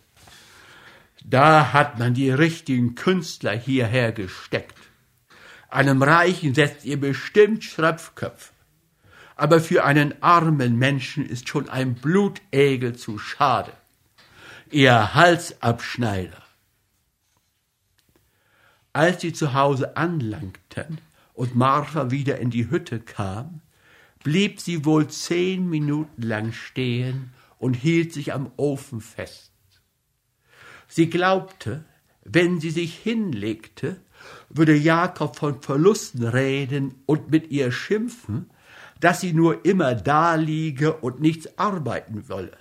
da 1.24 1.74
hat 1.74 2.00
man 2.00 2.14
die 2.14 2.32
richtigen 2.32 2.96
Künstler 2.96 3.52
hierher 3.52 4.12
gesteckt. 4.12 4.78
Einem 5.70 6.02
Reichen 6.02 6.54
setzt 6.54 6.86
ihr 6.86 7.00
bestimmt 7.00 7.64
Schröpfköpfe. 7.64 8.54
Aber 9.36 9.60
für 9.60 9.84
einen 9.84 10.24
armen 10.24 10.78
Menschen 10.78 11.26
ist 11.26 11.50
schon 11.50 11.70
ein 11.70 11.96
Blutegel 11.96 12.96
zu 12.96 13.20
schade. 13.20 13.74
Ihr 14.72 15.14
Halsabschneider. 15.14 16.42
Als 18.94 19.22
sie 19.22 19.34
zu 19.34 19.54
Hause 19.54 19.96
anlangten 19.96 21.00
und 21.34 21.56
Martha 21.56 22.10
wieder 22.10 22.40
in 22.40 22.50
die 22.50 22.72
Hütte 22.72 23.00
kam, 23.00 23.62
blieb 24.24 24.60
sie 24.60 24.86
wohl 24.86 25.08
zehn 25.08 25.70
Minuten 25.70 26.22
lang 26.22 26.52
stehen 26.52 27.32
und 27.58 27.74
hielt 27.74 28.14
sich 28.14 28.34
am 28.34 28.52
Ofen 28.58 29.02
fest. 29.02 29.52
Sie 30.88 31.10
glaubte, 31.10 31.84
wenn 32.24 32.60
sie 32.60 32.72
sich 32.72 32.96
hinlegte, 32.98 33.98
würde 34.50 34.76
Jakob 34.76 35.36
von 35.36 35.62
Verlusten 35.62 36.26
reden 36.26 36.96
und 37.06 37.32
mit 37.32 37.52
ihr 37.52 37.72
schimpfen, 37.72 38.50
dass 39.00 39.22
sie 39.22 39.34
nur 39.34 39.66
immer 39.66 39.96
da 39.96 40.36
liege 40.36 40.94
und 40.94 41.20
nichts 41.20 41.58
arbeiten 41.58 42.28
wolle. 42.30 42.58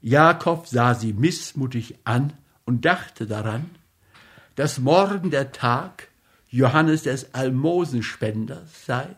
Jakob 0.00 0.66
sah 0.66 0.94
sie 0.94 1.14
missmutig 1.14 1.96
an 2.04 2.34
und 2.66 2.84
dachte 2.84 3.26
daran, 3.26 3.70
dass 4.54 4.78
morgen 4.78 5.30
der 5.30 5.52
Tag 5.52 6.08
Johannes 6.50 7.04
des 7.04 7.34
Almosenspenders 7.34 8.84
sei, 8.84 9.16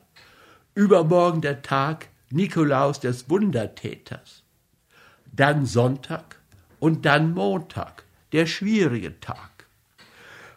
übermorgen 0.76 1.40
der 1.40 1.62
Tag 1.62 2.08
Nikolaus 2.30 3.00
des 3.00 3.28
Wundertäters, 3.28 4.44
dann 5.32 5.66
Sonntag 5.66 6.36
und 6.78 7.06
dann 7.06 7.32
Montag, 7.32 8.04
der 8.32 8.46
schwierige 8.46 9.18
Tag. 9.20 9.66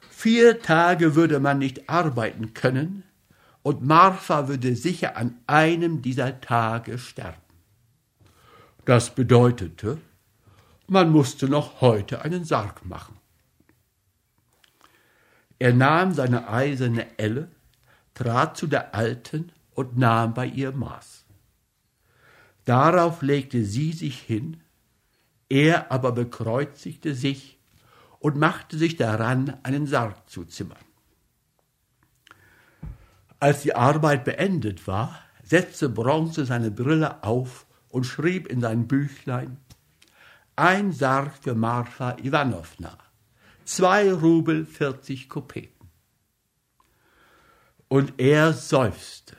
Vier 0.09 0.61
Tage 0.61 1.15
würde 1.15 1.39
man 1.39 1.57
nicht 1.57 1.89
arbeiten 1.89 2.53
können, 2.53 3.03
und 3.61 3.85
Martha 3.85 4.47
würde 4.47 4.75
sicher 4.75 5.17
an 5.17 5.37
einem 5.45 6.01
dieser 6.01 6.41
Tage 6.41 6.97
sterben. 6.97 7.37
Das 8.85 9.13
bedeutete, 9.13 9.99
man 10.87 11.11
musste 11.11 11.47
noch 11.47 11.81
heute 11.81 12.21
einen 12.23 12.45
Sarg 12.45 12.85
machen. 12.85 13.17
Er 15.59 15.73
nahm 15.73 16.13
seine 16.13 16.49
eiserne 16.49 17.05
Elle, 17.17 17.49
trat 18.13 18.57
zu 18.57 18.65
der 18.67 18.95
Alten 18.95 19.51
und 19.79 19.97
nahm 19.97 20.33
bei 20.33 20.45
ihr 20.45 20.73
Maß. 20.73 21.23
Darauf 22.65 23.21
legte 23.21 23.63
sie 23.63 23.93
sich 23.93 24.19
hin, 24.19 24.61
er 25.47 25.89
aber 25.89 26.11
bekreuzigte 26.11 27.15
sich 27.15 27.57
und 28.19 28.35
machte 28.35 28.77
sich 28.77 28.97
daran, 28.97 29.57
einen 29.63 29.87
Sarg 29.87 30.29
zu 30.29 30.43
zimmern. 30.43 30.83
Als 33.39 33.61
die 33.61 33.73
Arbeit 33.73 34.25
beendet 34.25 34.85
war, 34.85 35.17
setzte 35.43 35.87
Bronze 35.87 36.45
seine 36.45 36.71
Brille 36.71 37.23
auf 37.23 37.65
und 37.87 38.03
schrieb 38.03 38.47
in 38.47 38.59
sein 38.59 38.85
Büchlein 38.85 39.55
Ein 40.57 40.91
Sarg 40.91 41.37
für 41.41 41.55
Marfa 41.55 42.17
Iwanowna 42.21 42.97
zwei 43.63 44.11
Rubel 44.11 44.65
vierzig 44.65 45.29
Kopeken. 45.29 45.87
Und 47.87 48.19
er 48.19 48.51
seufzte. 48.51 49.38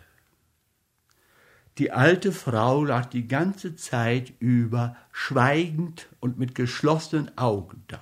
Die 1.79 1.93
alte 1.93 2.33
Frau 2.33 2.85
lag 2.85 3.07
die 3.07 3.27
ganze 3.27 3.77
Zeit 3.77 4.33
über 4.39 4.97
schweigend 5.13 6.09
und 6.21 6.39
mit 6.39 6.55
geschlossenen 6.55 7.37
Augen 7.39 7.85
da. 7.89 8.01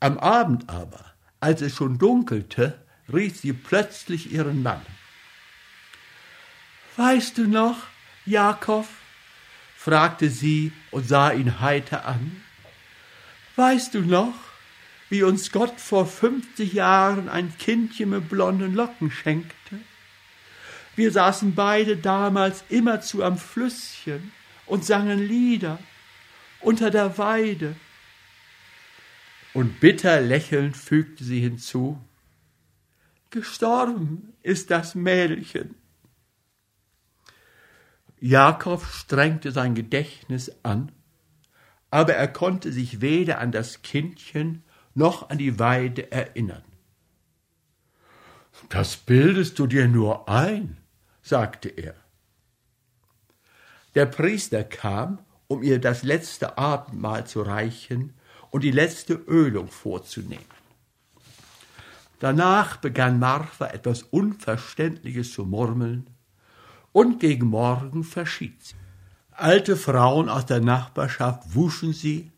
Am 0.00 0.18
Abend 0.18 0.68
aber, 0.68 1.04
als 1.40 1.60
es 1.60 1.74
schon 1.74 1.98
dunkelte, 1.98 2.78
rief 3.12 3.38
sie 3.38 3.52
plötzlich 3.52 4.32
ihren 4.32 4.62
Mann. 4.62 4.80
Weißt 6.96 7.38
du 7.38 7.46
noch, 7.46 7.76
Jakob? 8.24 8.86
fragte 9.76 10.30
sie 10.30 10.72
und 10.90 11.08
sah 11.08 11.32
ihn 11.32 11.60
heiter 11.60 12.06
an. 12.06 12.42
Weißt 13.56 13.94
du 13.94 14.00
noch, 14.00 14.34
wie 15.08 15.22
uns 15.22 15.52
Gott 15.52 15.80
vor 15.80 16.06
fünfzig 16.06 16.72
Jahren 16.72 17.28
ein 17.28 17.56
Kindchen 17.58 18.10
mit 18.10 18.28
blonden 18.28 18.74
Locken 18.74 19.10
schenkte. 19.10 19.80
Wir 20.94 21.10
saßen 21.10 21.54
beide 21.54 21.96
damals 21.96 22.64
immerzu 22.68 23.22
am 23.22 23.38
Flüsschen 23.38 24.32
und 24.66 24.84
sangen 24.84 25.18
Lieder 25.18 25.78
unter 26.60 26.90
der 26.90 27.16
Weide. 27.18 27.76
Und 29.54 29.80
bitter 29.80 30.20
lächelnd 30.20 30.76
fügte 30.76 31.24
sie 31.24 31.40
hinzu, 31.40 31.98
Gestorben 33.30 34.34
ist 34.42 34.70
das 34.70 34.94
Mädchen. 34.94 35.74
Jakob 38.20 38.84
strengte 38.84 39.50
sein 39.50 39.74
Gedächtnis 39.74 40.52
an, 40.62 40.92
aber 41.90 42.14
er 42.14 42.28
konnte 42.28 42.70
sich 42.70 43.00
weder 43.00 43.38
an 43.38 43.50
das 43.50 43.80
Kindchen 43.82 44.62
noch 44.94 45.30
an 45.30 45.38
die 45.38 45.58
Weide 45.58 46.12
erinnern. 46.12 46.62
Das 48.68 48.96
bildest 48.96 49.58
du 49.58 49.66
dir 49.66 49.88
nur 49.88 50.28
ein, 50.28 50.76
sagte 51.22 51.68
er. 51.68 51.94
Der 53.94 54.06
Priester 54.06 54.64
kam, 54.64 55.20
um 55.48 55.62
ihr 55.62 55.80
das 55.80 56.02
letzte 56.02 56.58
Abendmahl 56.58 57.26
zu 57.26 57.42
reichen 57.42 58.14
und 58.50 58.64
die 58.64 58.70
letzte 58.70 59.14
Ölung 59.14 59.68
vorzunehmen. 59.68 60.44
Danach 62.20 62.76
begann 62.76 63.18
Martha 63.18 63.66
etwas 63.66 64.02
Unverständliches 64.02 65.32
zu 65.32 65.44
murmeln, 65.44 66.08
und 66.92 67.20
gegen 67.20 67.46
Morgen 67.46 68.04
verschied 68.04 68.62
sie. 68.62 68.74
Alte 69.32 69.76
Frauen 69.76 70.28
aus 70.28 70.44
der 70.44 70.60
Nachbarschaft 70.60 71.54
wuschen 71.54 71.94
sie, 71.94 72.30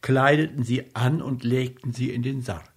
kleideten 0.00 0.64
sie 0.64 0.94
an 0.96 1.22
und 1.22 1.44
legten 1.44 1.92
sie 1.92 2.10
in 2.10 2.22
den 2.22 2.42
Sarg. 2.42 2.68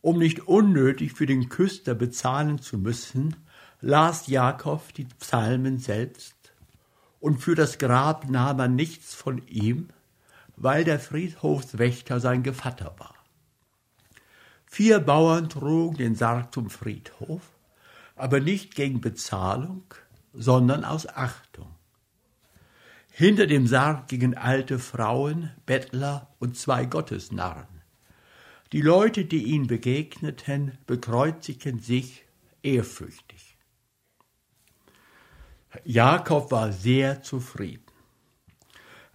Um 0.00 0.18
nicht 0.18 0.48
unnötig 0.48 1.12
für 1.12 1.26
den 1.26 1.48
Küster 1.48 1.94
bezahlen 1.94 2.58
zu 2.58 2.78
müssen, 2.78 3.36
las 3.84 4.28
Jakob 4.28 4.94
die 4.94 5.04
Psalmen 5.04 5.78
selbst, 5.78 6.34
und 7.20 7.42
für 7.42 7.54
das 7.54 7.76
Grab 7.76 8.30
nahm 8.30 8.58
er 8.58 8.68
nichts 8.68 9.14
von 9.14 9.46
ihm, 9.46 9.90
weil 10.56 10.84
der 10.84 10.98
Friedhofswächter 10.98 12.18
sein 12.18 12.42
Gevatter 12.42 12.94
war. 12.98 13.14
Vier 14.64 15.00
Bauern 15.00 15.50
trugen 15.50 15.98
den 15.98 16.14
Sarg 16.14 16.54
zum 16.54 16.70
Friedhof, 16.70 17.42
aber 18.16 18.40
nicht 18.40 18.74
gegen 18.74 19.02
Bezahlung, 19.02 19.84
sondern 20.32 20.84
aus 20.84 21.06
Achtung. 21.06 21.68
Hinter 23.10 23.46
dem 23.46 23.66
Sarg 23.66 24.08
gingen 24.08 24.34
alte 24.34 24.78
Frauen, 24.78 25.50
Bettler 25.66 26.28
und 26.38 26.56
zwei 26.56 26.86
Gottesnarren. 26.86 27.82
Die 28.72 28.80
Leute, 28.80 29.26
die 29.26 29.44
ihnen 29.44 29.66
begegneten, 29.66 30.78
bekreuzigten 30.86 31.80
sich 31.80 32.24
ehrfürchtig. 32.62 33.53
Jakob 35.84 36.50
war 36.50 36.72
sehr 36.72 37.22
zufrieden. 37.22 37.82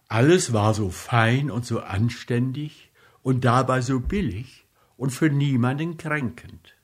Alles 0.08 0.54
war 0.54 0.74
so 0.74 0.90
fein 0.90 1.52
und 1.52 1.66
so 1.66 1.80
anständig 1.82 2.92
und 3.22 3.46
dabei 3.46 3.82
so 3.82 4.00
billig 4.00 4.66
und 4.98 5.12
für 5.12 5.30
niemanden 5.30 5.98
kränkend. 5.98 6.76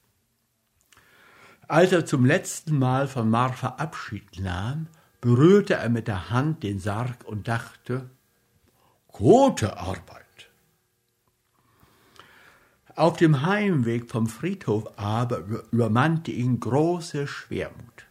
Als 1.67 1.91
er 1.91 2.05
zum 2.05 2.25
letzten 2.25 2.77
Mal 2.77 3.07
von 3.07 3.29
Martha 3.29 3.69
Abschied 3.77 4.39
nahm, 4.39 4.88
berührte 5.19 5.73
er 5.73 5.89
mit 5.89 6.07
der 6.07 6.29
Hand 6.29 6.61
den 6.61 6.79
Sarg 6.79 7.23
und 7.25 7.47
dachte, 7.47 8.11
gute 9.07 9.77
Arbeit. 9.77 10.51
Auf 12.95 13.17
dem 13.17 13.41
Heimweg 13.41 14.09
vom 14.09 14.27
Friedhof 14.27 14.97
aber 14.97 15.39
übermannte 15.71 16.31
ihn 16.31 16.59
große 16.59 17.27
Schwermut. 17.27 18.04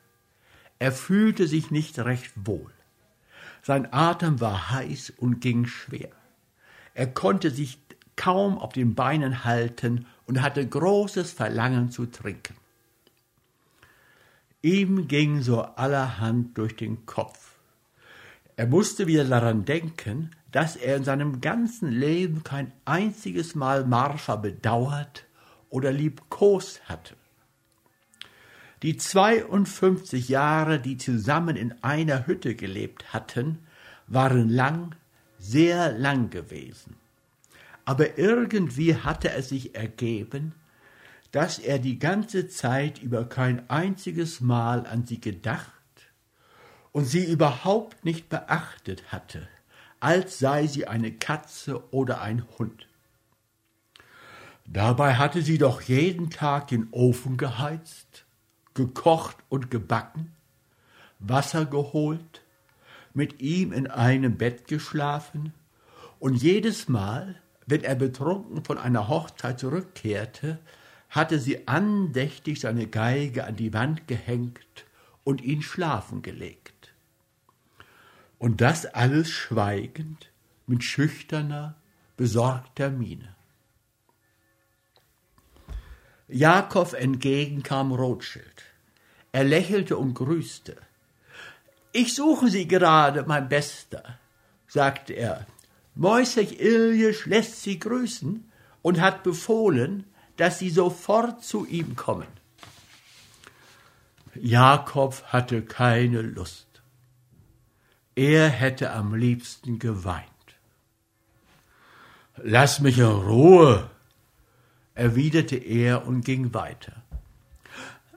Er 0.84 0.92
fühlte 0.92 1.46
sich 1.46 1.70
nicht 1.70 1.98
recht 1.98 2.30
wohl. 2.36 2.70
Sein 3.62 3.90
Atem 3.90 4.42
war 4.42 4.70
heiß 4.70 5.14
und 5.16 5.40
ging 5.40 5.64
schwer. 5.64 6.10
Er 6.92 7.06
konnte 7.06 7.50
sich 7.50 7.78
kaum 8.16 8.58
auf 8.58 8.74
den 8.74 8.94
Beinen 8.94 9.44
halten 9.46 10.04
und 10.26 10.42
hatte 10.42 10.68
großes 10.68 11.32
Verlangen 11.32 11.90
zu 11.90 12.04
trinken. 12.04 12.54
Ihm 14.60 15.08
ging 15.08 15.40
so 15.40 15.62
allerhand 15.62 16.58
durch 16.58 16.76
den 16.76 17.06
Kopf. 17.06 17.54
Er 18.56 18.66
musste 18.66 19.06
wieder 19.06 19.24
daran 19.24 19.64
denken, 19.64 20.32
dass 20.52 20.76
er 20.76 20.96
in 20.96 21.04
seinem 21.04 21.40
ganzen 21.40 21.90
Leben 21.90 22.44
kein 22.44 22.72
einziges 22.84 23.54
Mal 23.54 23.86
Marfa 23.86 24.36
bedauert 24.36 25.24
oder 25.70 25.92
liebkost 25.92 26.86
hatte. 26.90 27.16
Die 28.84 28.98
52 28.98 30.28
Jahre, 30.28 30.78
die 30.78 30.98
zusammen 30.98 31.56
in 31.56 31.74
einer 31.82 32.26
Hütte 32.26 32.54
gelebt 32.54 33.14
hatten, 33.14 33.60
waren 34.08 34.50
lang, 34.50 34.94
sehr 35.38 35.90
lang 35.90 36.28
gewesen. 36.28 36.94
Aber 37.86 38.18
irgendwie 38.18 38.94
hatte 38.94 39.30
es 39.30 39.48
sich 39.48 39.74
ergeben, 39.74 40.52
dass 41.32 41.58
er 41.58 41.78
die 41.78 41.98
ganze 41.98 42.48
Zeit 42.48 43.02
über 43.02 43.26
kein 43.26 43.70
einziges 43.70 44.42
Mal 44.42 44.86
an 44.86 45.06
sie 45.06 45.18
gedacht 45.18 45.72
und 46.92 47.06
sie 47.06 47.24
überhaupt 47.24 48.04
nicht 48.04 48.28
beachtet 48.28 49.10
hatte, 49.10 49.48
als 49.98 50.38
sei 50.38 50.66
sie 50.66 50.86
eine 50.86 51.10
Katze 51.10 51.90
oder 51.90 52.20
ein 52.20 52.44
Hund. 52.58 52.86
Dabei 54.66 55.14
hatte 55.14 55.40
sie 55.40 55.56
doch 55.56 55.80
jeden 55.80 56.28
Tag 56.28 56.68
den 56.68 56.88
Ofen 56.90 57.38
geheizt, 57.38 58.23
gekocht 58.74 59.36
und 59.48 59.70
gebacken, 59.70 60.32
Wasser 61.18 61.64
geholt, 61.64 62.42
mit 63.14 63.40
ihm 63.40 63.72
in 63.72 63.86
einem 63.86 64.36
Bett 64.36 64.66
geschlafen, 64.68 65.54
und 66.18 66.36
jedes 66.36 66.88
Mal, 66.88 67.40
wenn 67.66 67.84
er 67.84 67.94
betrunken 67.94 68.64
von 68.64 68.78
einer 68.78 69.08
Hochzeit 69.08 69.60
zurückkehrte, 69.60 70.58
hatte 71.10 71.38
sie 71.38 71.68
andächtig 71.68 72.60
seine 72.60 72.86
Geige 72.86 73.44
an 73.44 73.56
die 73.56 73.72
Wand 73.72 74.08
gehängt 74.08 74.84
und 75.22 75.42
ihn 75.42 75.62
schlafen 75.62 76.22
gelegt. 76.22 76.92
Und 78.38 78.60
das 78.60 78.86
alles 78.86 79.30
schweigend, 79.30 80.30
mit 80.66 80.82
schüchterner, 80.82 81.76
besorgter 82.16 82.90
Miene. 82.90 83.34
Jakob 86.28 86.94
entgegen 86.94 87.62
kam 87.62 87.92
Rothschild. 87.92 88.62
Er 89.32 89.44
lächelte 89.44 89.96
und 89.96 90.14
grüßte. 90.14 90.76
Ich 91.92 92.14
suche 92.14 92.48
Sie 92.48 92.66
gerade, 92.66 93.24
mein 93.26 93.48
Bester, 93.48 94.18
sagte 94.66 95.12
er. 95.12 95.46
Moisech 95.94 96.60
Iljesch 96.60 97.26
lässt 97.26 97.62
Sie 97.62 97.78
grüßen 97.78 98.50
und 98.82 99.00
hat 99.00 99.22
befohlen, 99.22 100.04
dass 100.36 100.58
sie 100.58 100.70
sofort 100.70 101.44
zu 101.44 101.66
ihm 101.66 101.96
kommen. 101.96 102.28
Jakob 104.34 105.22
hatte 105.26 105.62
keine 105.62 106.22
Lust. 106.22 106.66
Er 108.16 108.48
hätte 108.48 108.92
am 108.92 109.14
liebsten 109.14 109.78
geweint. 109.78 110.24
Lass 112.36 112.80
mich 112.80 112.98
in 112.98 113.04
Ruhe, 113.04 113.90
erwiderte 114.94 115.56
er 115.56 116.06
und 116.06 116.24
ging 116.24 116.54
weiter. 116.54 117.02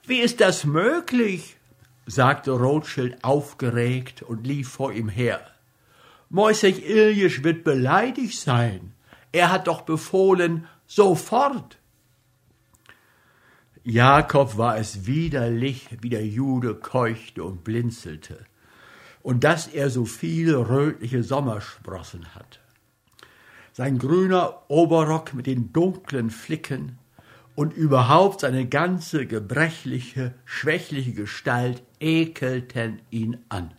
Wie 0.06 0.20
ist 0.20 0.40
das 0.40 0.64
möglich? 0.66 1.58
sagte 2.06 2.52
Rothschild 2.52 3.24
aufgeregt 3.24 4.22
und 4.22 4.48
lief 4.48 4.70
vor 4.70 4.94
ihm 4.94 5.10
her. 5.10 5.46
Moisech 6.30 6.88
Iljisch 6.88 7.44
wird 7.44 7.64
beleidigt 7.64 8.40
sein. 8.40 8.94
Er 9.32 9.52
hat 9.52 9.68
doch 9.68 9.82
befohlen, 9.82 10.68
sofort. 10.86 11.78
Jakob 13.84 14.58
war 14.58 14.78
es 14.78 15.06
widerlich, 15.06 15.88
wie 16.02 16.10
der 16.10 16.26
Jude 16.26 16.76
keuchte 16.76 17.44
und 17.44 17.64
blinzelte, 17.64 18.46
und 19.24 19.44
dass 19.44 19.68
er 19.68 19.90
so 19.90 20.06
viele 20.06 20.70
rötliche 20.70 21.24
Sommersprossen 21.24 22.36
hatte. 22.36 22.60
Sein 23.78 24.00
grüner 24.00 24.64
Oberrock 24.70 25.36
mit 25.36 25.46
den 25.46 25.72
dunklen 25.72 26.32
Flicken 26.32 26.98
und 27.54 27.78
überhaupt 27.78 28.40
seine 28.40 28.68
ganze 28.68 29.28
gebrechliche, 29.28 30.34
schwächliche 30.46 31.12
Gestalt 31.12 31.84
ekelten 32.00 33.04
ihn 33.12 33.38
an. 33.50 33.70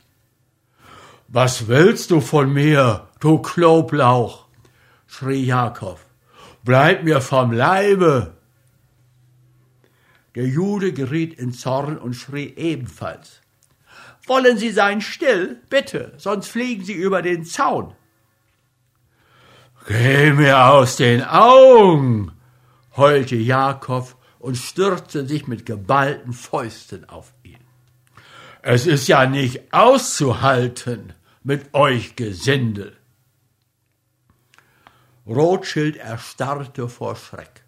Was 1.26 1.66
willst 1.66 2.12
du 2.12 2.20
von 2.20 2.52
mir, 2.52 3.08
du 3.18 3.38
Kloblauch? 3.38 4.46
schrie 5.08 5.44
Jakob. 5.44 5.98
Bleib 6.62 7.02
mir 7.02 7.20
vom 7.20 7.50
Leibe! 7.50 8.36
Der 10.36 10.46
Jude 10.46 10.92
geriet 10.92 11.36
in 11.40 11.52
Zorn 11.52 11.98
und 11.98 12.14
schrie 12.14 12.54
ebenfalls. 12.56 13.40
Wollen 14.28 14.58
Sie 14.58 14.70
sein 14.70 15.00
still, 15.00 15.60
bitte, 15.68 16.12
sonst 16.18 16.46
fliegen 16.46 16.84
Sie 16.84 16.94
über 16.94 17.20
den 17.20 17.44
Zaun. 17.44 17.94
Geh 19.88 20.34
mir 20.34 20.66
aus 20.66 20.96
den 20.96 21.24
Augen, 21.24 22.32
heulte 22.94 23.36
Jakob 23.36 24.16
und 24.38 24.58
stürzte 24.58 25.26
sich 25.26 25.46
mit 25.46 25.64
geballten 25.64 26.34
Fäusten 26.34 27.08
auf 27.08 27.32
ihn. 27.42 27.64
Es 28.60 28.86
ist 28.86 29.08
ja 29.08 29.24
nicht 29.24 29.72
auszuhalten 29.72 31.14
mit 31.42 31.72
euch 31.72 32.16
Gesindel. 32.16 32.98
Rothschild 35.26 35.96
erstarrte 35.96 36.90
vor 36.90 37.16
Schreck. 37.16 37.64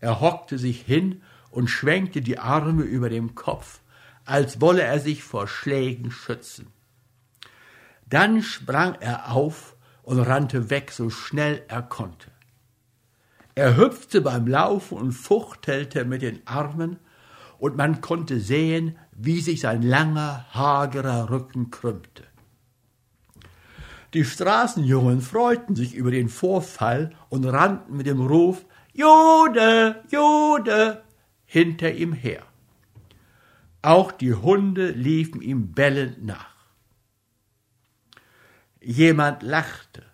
Er 0.00 0.20
hockte 0.20 0.58
sich 0.58 0.82
hin 0.82 1.22
und 1.50 1.68
schwenkte 1.68 2.20
die 2.20 2.38
Arme 2.38 2.82
über 2.82 3.08
dem 3.08 3.34
Kopf, 3.34 3.80
als 4.26 4.60
wolle 4.60 4.82
er 4.82 5.00
sich 5.00 5.22
vor 5.22 5.48
Schlägen 5.48 6.10
schützen. 6.10 6.66
Dann 8.04 8.42
sprang 8.42 8.96
er 9.00 9.32
auf 9.32 9.75
und 10.06 10.20
rannte 10.20 10.70
weg, 10.70 10.92
so 10.92 11.10
schnell 11.10 11.64
er 11.66 11.82
konnte. 11.82 12.30
Er 13.56 13.76
hüpfte 13.76 14.20
beim 14.20 14.46
Laufen 14.46 14.96
und 14.96 15.12
fuchtelte 15.12 16.04
mit 16.04 16.22
den 16.22 16.46
Armen, 16.46 16.98
und 17.58 17.76
man 17.76 18.02
konnte 18.02 18.38
sehen, 18.38 18.98
wie 19.12 19.40
sich 19.40 19.62
sein 19.62 19.82
langer, 19.82 20.44
hagerer 20.52 21.30
Rücken 21.30 21.70
krümmte. 21.70 22.22
Die 24.14 24.24
Straßenjungen 24.24 25.22
freuten 25.22 25.74
sich 25.74 25.94
über 25.94 26.10
den 26.10 26.28
Vorfall 26.28 27.10
und 27.28 27.44
rannten 27.44 27.96
mit 27.96 28.06
dem 28.06 28.20
Ruf 28.20 28.64
Jude, 28.92 30.02
Jude 30.10 31.02
hinter 31.46 31.92
ihm 31.92 32.12
her. 32.12 32.42
Auch 33.82 34.12
die 34.12 34.34
Hunde 34.34 34.90
liefen 34.90 35.40
ihm 35.40 35.72
bellend 35.72 36.24
nach. 36.24 36.55
Jemand 38.88 39.42
lachte, 39.42 40.04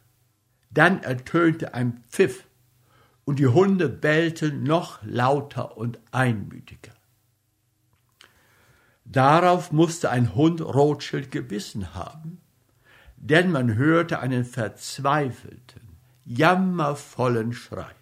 dann 0.70 1.02
ertönte 1.02 1.74
ein 1.74 2.02
Pfiff, 2.08 2.46
und 3.26 3.38
die 3.38 3.46
Hunde 3.46 3.90
bellten 3.90 4.62
noch 4.62 4.98
lauter 5.02 5.76
und 5.76 5.98
einmütiger. 6.10 6.94
Darauf 9.04 9.72
musste 9.72 10.08
ein 10.08 10.34
Hund 10.34 10.62
Rothschild 10.62 11.30
gebissen 11.30 11.94
haben, 11.94 12.40
denn 13.18 13.52
man 13.52 13.74
hörte 13.74 14.20
einen 14.20 14.46
verzweifelten, 14.46 15.82
jammervollen 16.24 17.52
Schrei. 17.52 17.94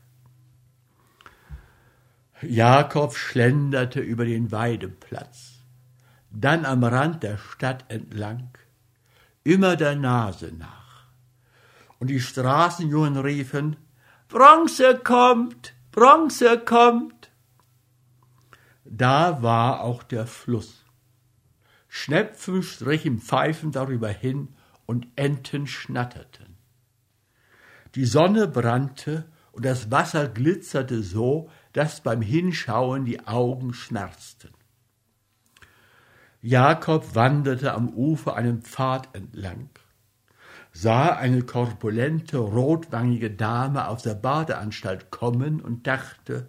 Jakob 2.43 3.17
schlenderte 3.17 3.99
über 3.99 4.25
den 4.25 4.53
Weideplatz, 4.53 5.65
dann 6.31 6.65
am 6.65 6.85
Rand 6.85 7.25
der 7.25 7.39
Stadt 7.39 7.87
entlang, 7.89 8.51
immer 9.45 9.77
der 9.77 9.97
Nase 9.97 10.53
nach. 10.57 11.07
Und 11.99 12.09
die 12.09 12.21
Straßenjungen 12.21 13.17
riefen, 13.19 13.77
Bronze 14.29 14.99
kommt, 15.03 15.75
Bronze 15.93 16.59
kommt. 16.59 17.31
Da 18.85 19.43
war 19.43 19.81
auch 19.81 20.03
der 20.03 20.27
Fluss. 20.27 20.85
Schnepfen 21.89 22.63
strichen 22.63 23.19
Pfeifen 23.19 23.73
darüber 23.73 24.09
hin 24.09 24.49
und 24.87 25.09
Enten 25.17 25.67
schnatterten. 25.67 26.57
Die 27.97 28.05
Sonne 28.05 28.47
brannte 28.47 29.25
und 29.53 29.65
das 29.65 29.91
Wasser 29.91 30.29
glitzerte 30.29 31.03
so, 31.03 31.51
dass 31.73 32.01
beim 32.01 32.23
Hinschauen 32.23 33.05
die 33.05 33.27
Augen 33.27 33.75
schmerzten. 33.75 34.51
Jakob 36.43 37.15
wanderte 37.15 37.75
am 37.75 37.91
Ufer 37.91 38.35
einen 38.35 38.63
Pfad 38.63 39.15
entlang, 39.15 39.69
sah 40.73 41.11
eine 41.17 41.43
korpulente, 41.43 42.39
rotwangige 42.39 43.31
Dame 43.31 43.89
aus 43.89 44.03
der 44.05 44.15
Badeanstalt 44.15 45.11
kommen 45.11 45.61
und 45.61 45.87
dachte, 45.87 46.49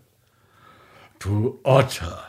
du 1.20 1.60
Otter! 1.64 2.24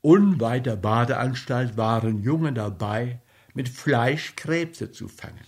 Unweit 0.00 0.66
der 0.66 0.76
Badeanstalt 0.76 1.76
waren 1.76 2.22
Jungen 2.22 2.54
dabei, 2.54 3.20
mit 3.54 3.68
Fleisch 3.68 4.34
Krebse 4.34 4.90
zu 4.90 5.08
fangen. 5.08 5.46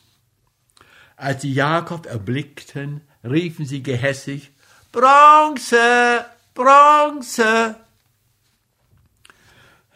Als 1.16 1.42
sie 1.42 1.54
Jakob 1.54 2.06
erblickten, 2.06 3.00
riefen 3.24 3.64
sie 3.64 3.82
gehässig 3.82 4.52
Bronze, 4.92 6.24
Bronze. 6.54 7.76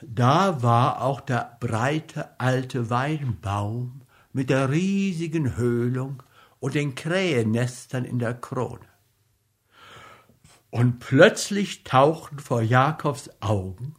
Da 0.02 0.62
war 0.62 1.02
auch 1.02 1.20
der 1.20 1.56
breite 1.61 2.38
alte 2.38 2.90
Weinbaum 2.90 4.02
mit 4.32 4.50
der 4.50 4.70
riesigen 4.70 5.56
Höhlung 5.56 6.22
und 6.61 6.74
den 6.74 6.94
Krähennestern 6.94 8.04
in 8.04 8.18
der 8.18 8.34
Krone. 8.34 8.87
Und 10.70 10.98
plötzlich 11.00 11.84
tauchten 11.84 12.38
vor 12.38 12.62
Jakobs 12.62 13.30
Augen 13.40 13.94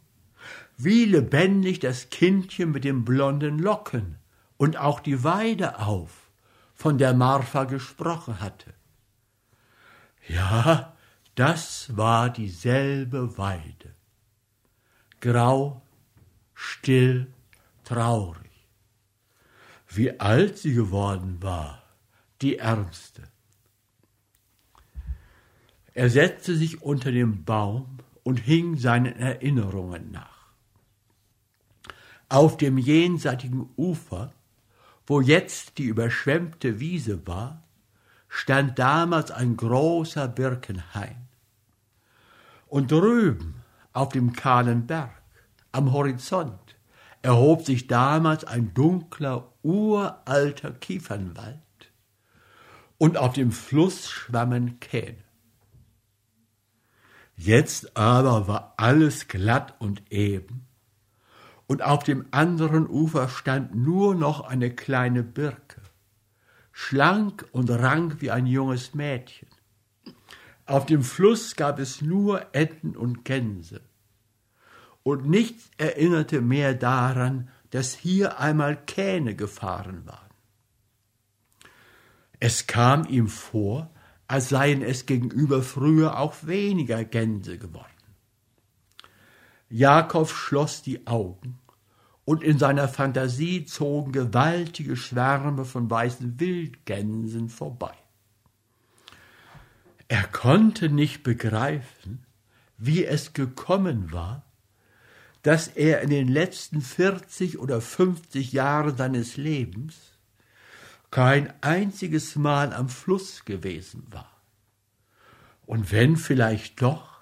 wie 0.82 1.04
lebendig 1.04 1.80
das 1.80 2.08
Kindchen 2.08 2.70
mit 2.70 2.84
den 2.84 3.04
blonden 3.04 3.58
Locken 3.58 4.16
und 4.56 4.78
auch 4.78 5.00
die 5.00 5.22
Weide 5.24 5.78
auf, 5.78 6.30
von 6.74 6.96
der 6.96 7.12
Marfa 7.12 7.64
gesprochen 7.64 8.40
hatte. 8.40 8.72
Ja, 10.26 10.96
das 11.34 11.94
war 11.96 12.30
dieselbe 12.30 13.36
Weide. 13.36 13.94
Grau, 15.20 15.82
still, 16.60 17.26
traurig. 17.84 18.50
Wie 19.88 20.20
alt 20.20 20.58
sie 20.58 20.74
geworden 20.74 21.38
war, 21.40 21.82
die 22.42 22.58
Ärmste. 22.58 23.22
Er 25.94 26.10
setzte 26.10 26.54
sich 26.54 26.82
unter 26.82 27.12
dem 27.12 27.44
Baum 27.44 27.98
und 28.22 28.38
hing 28.38 28.76
seinen 28.76 29.16
Erinnerungen 29.16 30.10
nach. 30.12 30.52
Auf 32.28 32.58
dem 32.58 32.76
jenseitigen 32.78 33.70
Ufer, 33.76 34.32
wo 35.06 35.20
jetzt 35.20 35.78
die 35.78 35.84
überschwemmte 35.84 36.78
Wiese 36.78 37.26
war, 37.26 37.64
stand 38.28 38.78
damals 38.78 39.30
ein 39.30 39.56
großer 39.56 40.28
Birkenhain. 40.28 41.26
Und 42.68 42.92
drüben 42.92 43.62
auf 43.92 44.10
dem 44.10 44.32
kahlen 44.34 44.86
Berg, 44.86 45.19
am 45.72 45.92
Horizont, 45.92 46.76
erhob 47.22 47.64
sich 47.64 47.86
damals 47.86 48.44
ein 48.44 48.72
dunkler, 48.74 49.52
uralter 49.62 50.72
Kiefernwald, 50.72 51.58
und 52.98 53.16
auf 53.16 53.32
dem 53.32 53.52
Fluss 53.52 54.10
schwammen 54.10 54.80
Kähne. 54.80 55.24
Jetzt 57.36 57.96
aber 57.96 58.48
war 58.48 58.74
alles 58.76 59.28
glatt 59.28 59.74
und 59.78 60.12
eben, 60.12 60.66
und 61.66 61.82
auf 61.82 62.02
dem 62.02 62.26
anderen 62.32 62.88
Ufer 62.88 63.28
stand 63.28 63.74
nur 63.74 64.14
noch 64.14 64.40
eine 64.40 64.74
kleine 64.74 65.22
Birke, 65.22 65.80
schlank 66.72 67.46
und 67.52 67.70
rank 67.70 68.16
wie 68.20 68.30
ein 68.30 68.46
junges 68.46 68.94
Mädchen. 68.94 69.48
Auf 70.66 70.86
dem 70.86 71.02
Fluss 71.02 71.56
gab 71.56 71.78
es 71.78 72.02
nur 72.02 72.54
Enten 72.54 72.96
und 72.96 73.24
Gänse, 73.24 73.80
und 75.02 75.28
nichts 75.28 75.70
erinnerte 75.78 76.40
mehr 76.40 76.74
daran, 76.74 77.48
dass 77.70 77.94
hier 77.94 78.38
einmal 78.38 78.76
Kähne 78.76 79.34
gefahren 79.34 80.06
waren. 80.06 80.30
Es 82.38 82.66
kam 82.66 83.04
ihm 83.06 83.28
vor, 83.28 83.90
als 84.26 84.48
seien 84.48 84.82
es 84.82 85.06
gegenüber 85.06 85.62
früher 85.62 86.18
auch 86.18 86.34
weniger 86.42 87.04
Gänse 87.04 87.58
geworden. 87.58 87.86
Jakob 89.68 90.30
schloss 90.30 90.82
die 90.82 91.06
Augen, 91.06 91.58
und 92.24 92.44
in 92.44 92.60
seiner 92.60 92.86
Fantasie 92.86 93.64
zogen 93.64 94.12
gewaltige 94.12 94.94
Schwärme 94.94 95.64
von 95.64 95.90
weißen 95.90 96.38
Wildgänsen 96.38 97.48
vorbei. 97.48 97.94
Er 100.06 100.24
konnte 100.28 100.90
nicht 100.90 101.24
begreifen, 101.24 102.24
wie 102.78 103.04
es 103.04 103.32
gekommen 103.32 104.12
war, 104.12 104.44
dass 105.42 105.68
er 105.68 106.02
in 106.02 106.10
den 106.10 106.28
letzten 106.28 106.80
40 106.80 107.58
oder 107.58 107.80
50 107.80 108.52
Jahren 108.52 108.96
seines 108.96 109.36
Lebens 109.36 110.18
kein 111.10 111.52
einziges 111.62 112.36
Mal 112.36 112.72
am 112.72 112.88
Fluss 112.88 113.44
gewesen 113.44 114.06
war. 114.10 114.30
Und 115.66 115.92
wenn 115.92 116.16
vielleicht 116.16 116.82
doch, 116.82 117.20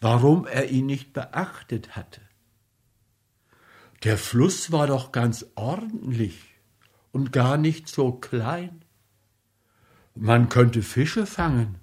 warum 0.00 0.46
er 0.46 0.70
ihn 0.70 0.86
nicht 0.86 1.12
beachtet 1.12 1.96
hatte. 1.96 2.20
Der 4.02 4.18
Fluss 4.18 4.70
war 4.70 4.86
doch 4.86 5.12
ganz 5.12 5.46
ordentlich 5.54 6.38
und 7.10 7.32
gar 7.32 7.56
nicht 7.56 7.88
so 7.88 8.12
klein. 8.12 8.84
Man 10.14 10.48
könnte 10.48 10.82
Fische 10.82 11.26
fangen 11.26 11.78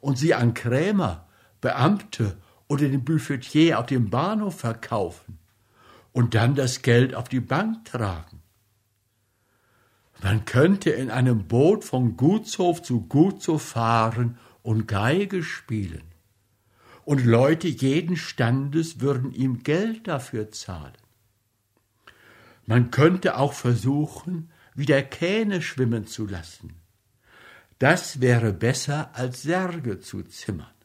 und 0.00 0.16
sie 0.18 0.34
an 0.34 0.54
Krämer, 0.54 1.28
Beamte 1.60 2.38
oder 2.68 2.88
den 2.88 3.04
Buffetier 3.04 3.78
auf 3.78 3.86
dem 3.86 4.10
Bahnhof 4.10 4.60
verkaufen 4.60 5.38
und 6.12 6.34
dann 6.34 6.54
das 6.54 6.82
Geld 6.82 7.14
auf 7.14 7.28
die 7.28 7.40
Bank 7.40 7.84
tragen. 7.84 8.42
Man 10.22 10.44
könnte 10.44 10.90
in 10.90 11.10
einem 11.10 11.46
Boot 11.46 11.84
von 11.84 12.16
Gutshof 12.16 12.82
zu 12.82 13.02
Gutshof 13.02 13.62
fahren 13.62 14.38
und 14.62 14.88
Geige 14.88 15.42
spielen 15.42 16.04
und 17.04 17.24
Leute 17.24 17.68
jeden 17.68 18.16
Standes 18.16 19.00
würden 19.00 19.32
ihm 19.32 19.62
Geld 19.62 20.08
dafür 20.08 20.50
zahlen. 20.50 20.96
Man 22.66 22.90
könnte 22.90 23.36
auch 23.38 23.52
versuchen, 23.52 24.50
wieder 24.74 25.02
Kähne 25.02 25.62
schwimmen 25.62 26.06
zu 26.06 26.26
lassen. 26.26 26.74
Das 27.78 28.20
wäre 28.20 28.52
besser 28.52 29.10
als 29.14 29.42
Särge 29.42 30.00
zu 30.00 30.22
zimmern. 30.24 30.75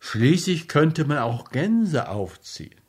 Schließlich 0.00 0.66
könnte 0.66 1.04
man 1.04 1.18
auch 1.18 1.50
Gänse 1.50 2.08
aufziehen, 2.08 2.80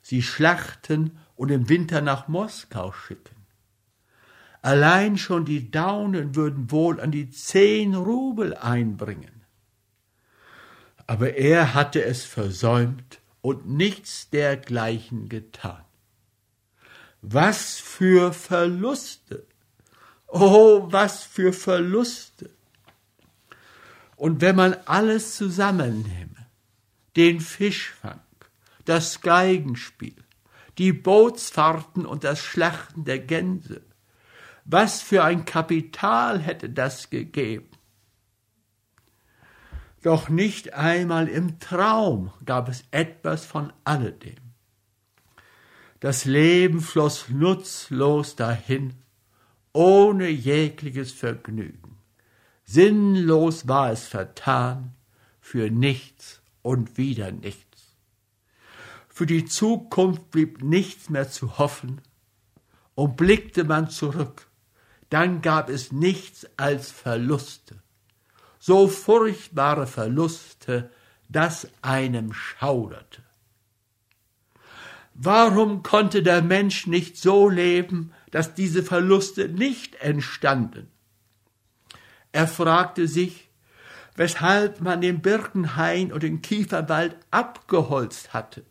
sie 0.00 0.22
schlachten 0.22 1.18
und 1.34 1.50
im 1.50 1.68
Winter 1.68 2.00
nach 2.00 2.28
Moskau 2.28 2.92
schicken. 2.92 3.36
Allein 4.60 5.18
schon 5.18 5.44
die 5.44 5.70
Daunen 5.70 6.36
würden 6.36 6.70
wohl 6.70 7.00
an 7.00 7.10
die 7.10 7.30
zehn 7.30 7.94
Rubel 7.94 8.54
einbringen 8.54 9.42
aber 11.06 11.34
er 11.34 11.74
hatte 11.74 12.02
es 12.02 12.24
versäumt 12.24 13.20
und 13.40 13.68
nichts 13.68 14.30
dergleichen 14.30 15.28
getan. 15.28 15.84
Was 17.20 17.78
für 17.78 18.32
Verluste! 18.32 19.44
Oh, 20.28 20.86
was 20.90 21.24
für 21.24 21.52
Verluste! 21.52 22.48
Und 24.16 24.40
wenn 24.40 24.56
man 24.56 24.74
alles 24.86 25.36
zusammennehme, 25.36 26.31
den 27.16 27.40
Fischfang, 27.40 28.20
das 28.84 29.20
Geigenspiel, 29.20 30.16
die 30.78 30.92
Bootsfahrten 30.92 32.06
und 32.06 32.24
das 32.24 32.38
Schlachten 32.40 33.04
der 33.04 33.18
Gänse, 33.18 33.82
was 34.64 35.02
für 35.02 35.24
ein 35.24 35.44
Kapital 35.44 36.40
hätte 36.40 36.70
das 36.70 37.10
gegeben? 37.10 37.68
Doch 40.02 40.28
nicht 40.28 40.74
einmal 40.74 41.28
im 41.28 41.60
Traum 41.60 42.32
gab 42.44 42.68
es 42.68 42.84
etwas 42.90 43.44
von 43.44 43.72
alledem. 43.84 44.36
Das 46.00 46.24
Leben 46.24 46.80
floss 46.80 47.28
nutzlos 47.28 48.34
dahin, 48.34 48.94
ohne 49.72 50.28
jegliches 50.28 51.12
Vergnügen. 51.12 51.98
Sinnlos 52.64 53.68
war 53.68 53.92
es 53.92 54.06
vertan, 54.08 54.94
für 55.40 55.70
nichts 55.70 56.41
und 56.62 56.96
wieder 56.96 57.30
nichts. 57.30 57.96
Für 59.08 59.26
die 59.26 59.44
Zukunft 59.44 60.30
blieb 60.30 60.62
nichts 60.62 61.10
mehr 61.10 61.28
zu 61.28 61.58
hoffen, 61.58 62.00
und 62.94 63.16
blickte 63.16 63.64
man 63.64 63.88
zurück, 63.88 64.48
dann 65.08 65.40
gab 65.40 65.70
es 65.70 65.92
nichts 65.92 66.46
als 66.58 66.90
Verluste 66.90 67.82
so 68.64 68.86
furchtbare 68.86 69.88
Verluste, 69.88 70.88
dass 71.28 71.66
einem 71.82 72.32
schauderte. 72.32 73.20
Warum 75.14 75.82
konnte 75.82 76.22
der 76.22 76.42
Mensch 76.42 76.86
nicht 76.86 77.16
so 77.18 77.48
leben, 77.48 78.12
dass 78.30 78.54
diese 78.54 78.84
Verluste 78.84 79.48
nicht 79.48 79.96
entstanden? 79.96 80.92
Er 82.30 82.46
fragte 82.46 83.08
sich, 83.08 83.48
weshalb 84.16 84.80
man 84.80 85.00
den 85.00 85.20
Birkenhain 85.20 86.12
und 86.12 86.22
den 86.22 86.42
Kieferwald 86.42 87.16
abgeholzt 87.30 88.34
hatte. 88.34 88.64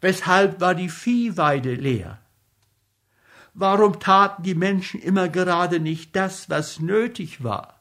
Weshalb 0.00 0.60
war 0.60 0.74
die 0.74 0.88
Viehweide 0.88 1.74
leer? 1.74 2.18
Warum 3.54 4.00
taten 4.00 4.42
die 4.42 4.56
Menschen 4.56 5.00
immer 5.00 5.28
gerade 5.28 5.78
nicht 5.78 6.16
das, 6.16 6.50
was 6.50 6.80
nötig 6.80 7.44
war? 7.44 7.80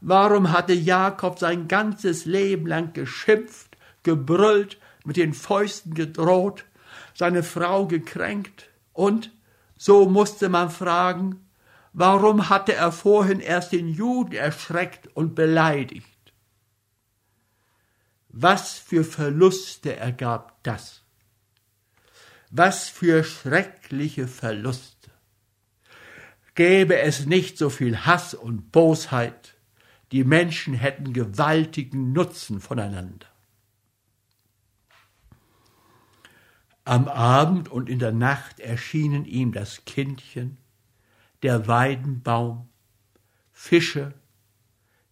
Warum 0.00 0.52
hatte 0.52 0.72
Jakob 0.72 1.38
sein 1.38 1.68
ganzes 1.68 2.24
Leben 2.24 2.66
lang 2.66 2.92
geschimpft, 2.92 3.76
gebrüllt, 4.02 4.78
mit 5.04 5.16
den 5.16 5.34
Fäusten 5.34 5.94
gedroht, 5.94 6.64
seine 7.14 7.42
Frau 7.42 7.86
gekränkt? 7.86 8.70
Und, 8.92 9.32
so 9.76 10.08
musste 10.08 10.48
man 10.48 10.70
fragen, 10.70 11.44
warum 11.92 12.48
hatte 12.48 12.74
er 12.74 12.92
vorhin 12.92 13.40
erst 13.40 13.72
den 13.72 13.88
Juden 13.88 14.34
erschreckt 14.34 15.08
und 15.14 15.34
beleidigt? 15.34 16.06
Was 18.28 18.78
für 18.78 19.04
Verluste 19.04 19.96
ergab 19.96 20.62
das? 20.62 21.02
Was 22.50 22.88
für 22.88 23.24
schreckliche 23.24 24.28
Verluste. 24.28 25.10
Gäbe 26.54 26.98
es 26.98 27.26
nicht 27.26 27.58
so 27.58 27.70
viel 27.70 28.04
Hass 28.06 28.34
und 28.34 28.70
Bosheit, 28.72 29.54
die 30.12 30.24
Menschen 30.24 30.74
hätten 30.74 31.12
gewaltigen 31.12 32.12
Nutzen 32.12 32.60
voneinander. 32.60 33.26
Am 36.84 37.06
Abend 37.08 37.68
und 37.68 37.88
in 37.88 37.98
der 37.98 38.12
Nacht 38.12 38.58
erschienen 38.58 39.24
ihm 39.24 39.52
das 39.52 39.84
Kindchen, 39.84 40.58
der 41.42 41.66
Weidenbaum, 41.66 42.68
Fische, 43.52 44.14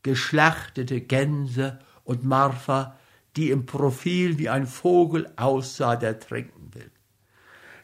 geschlachtete 0.03 1.01
Gänse 1.01 1.79
und 2.05 2.25
Marfa, 2.25 2.97
die 3.37 3.51
im 3.51 3.67
Profil 3.67 4.39
wie 4.39 4.49
ein 4.49 4.67
Vogel 4.67 5.31
aussah, 5.37 5.97
der 5.97 6.19
trinken 6.19 6.75
will. 6.75 6.91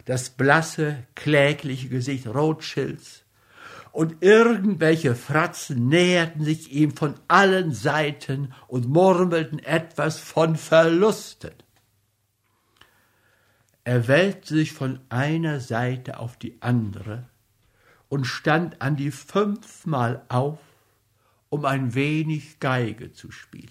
Das 0.04 0.30
blasse, 0.30 1.06
klägliche 1.14 1.88
Gesicht 1.88 2.26
Rothschilds 2.26 3.24
und 3.92 4.22
irgendwelche 4.22 5.14
Fratzen 5.14 5.88
näherten 5.88 6.44
sich 6.44 6.72
ihm 6.72 6.96
von 6.96 7.14
allen 7.28 7.72
Seiten 7.72 8.52
und 8.66 8.88
murmelten 8.88 9.60
etwas 9.60 10.18
von 10.18 10.56
Verlusten. 10.56 11.52
Er 13.84 14.08
wälzte 14.08 14.54
sich 14.54 14.72
von 14.72 14.98
einer 15.10 15.60
Seite 15.60 16.18
auf 16.18 16.36
die 16.36 16.60
andere 16.60 17.28
und 18.08 18.26
stand 18.26 18.80
an 18.80 18.96
die 18.96 19.10
fünfmal 19.10 20.24
auf, 20.28 20.58
um 21.48 21.64
ein 21.64 21.94
wenig 21.94 22.60
Geige 22.60 23.12
zu 23.12 23.30
spielen. 23.30 23.70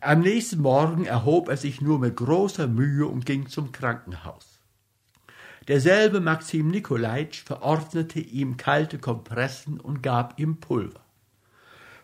Am 0.00 0.20
nächsten 0.20 0.60
Morgen 0.60 1.04
erhob 1.04 1.48
er 1.48 1.56
sich 1.56 1.80
nur 1.80 1.98
mit 1.98 2.16
großer 2.16 2.66
Mühe 2.66 3.06
und 3.06 3.24
ging 3.24 3.48
zum 3.48 3.72
Krankenhaus. 3.72 4.60
Derselbe 5.68 6.20
Maxim 6.20 6.68
Nikolaitsch 6.68 7.42
verordnete 7.42 8.20
ihm 8.20 8.56
kalte 8.56 8.98
Kompressen 8.98 9.80
und 9.80 10.02
gab 10.02 10.38
ihm 10.38 10.60
Pulver. 10.60 11.00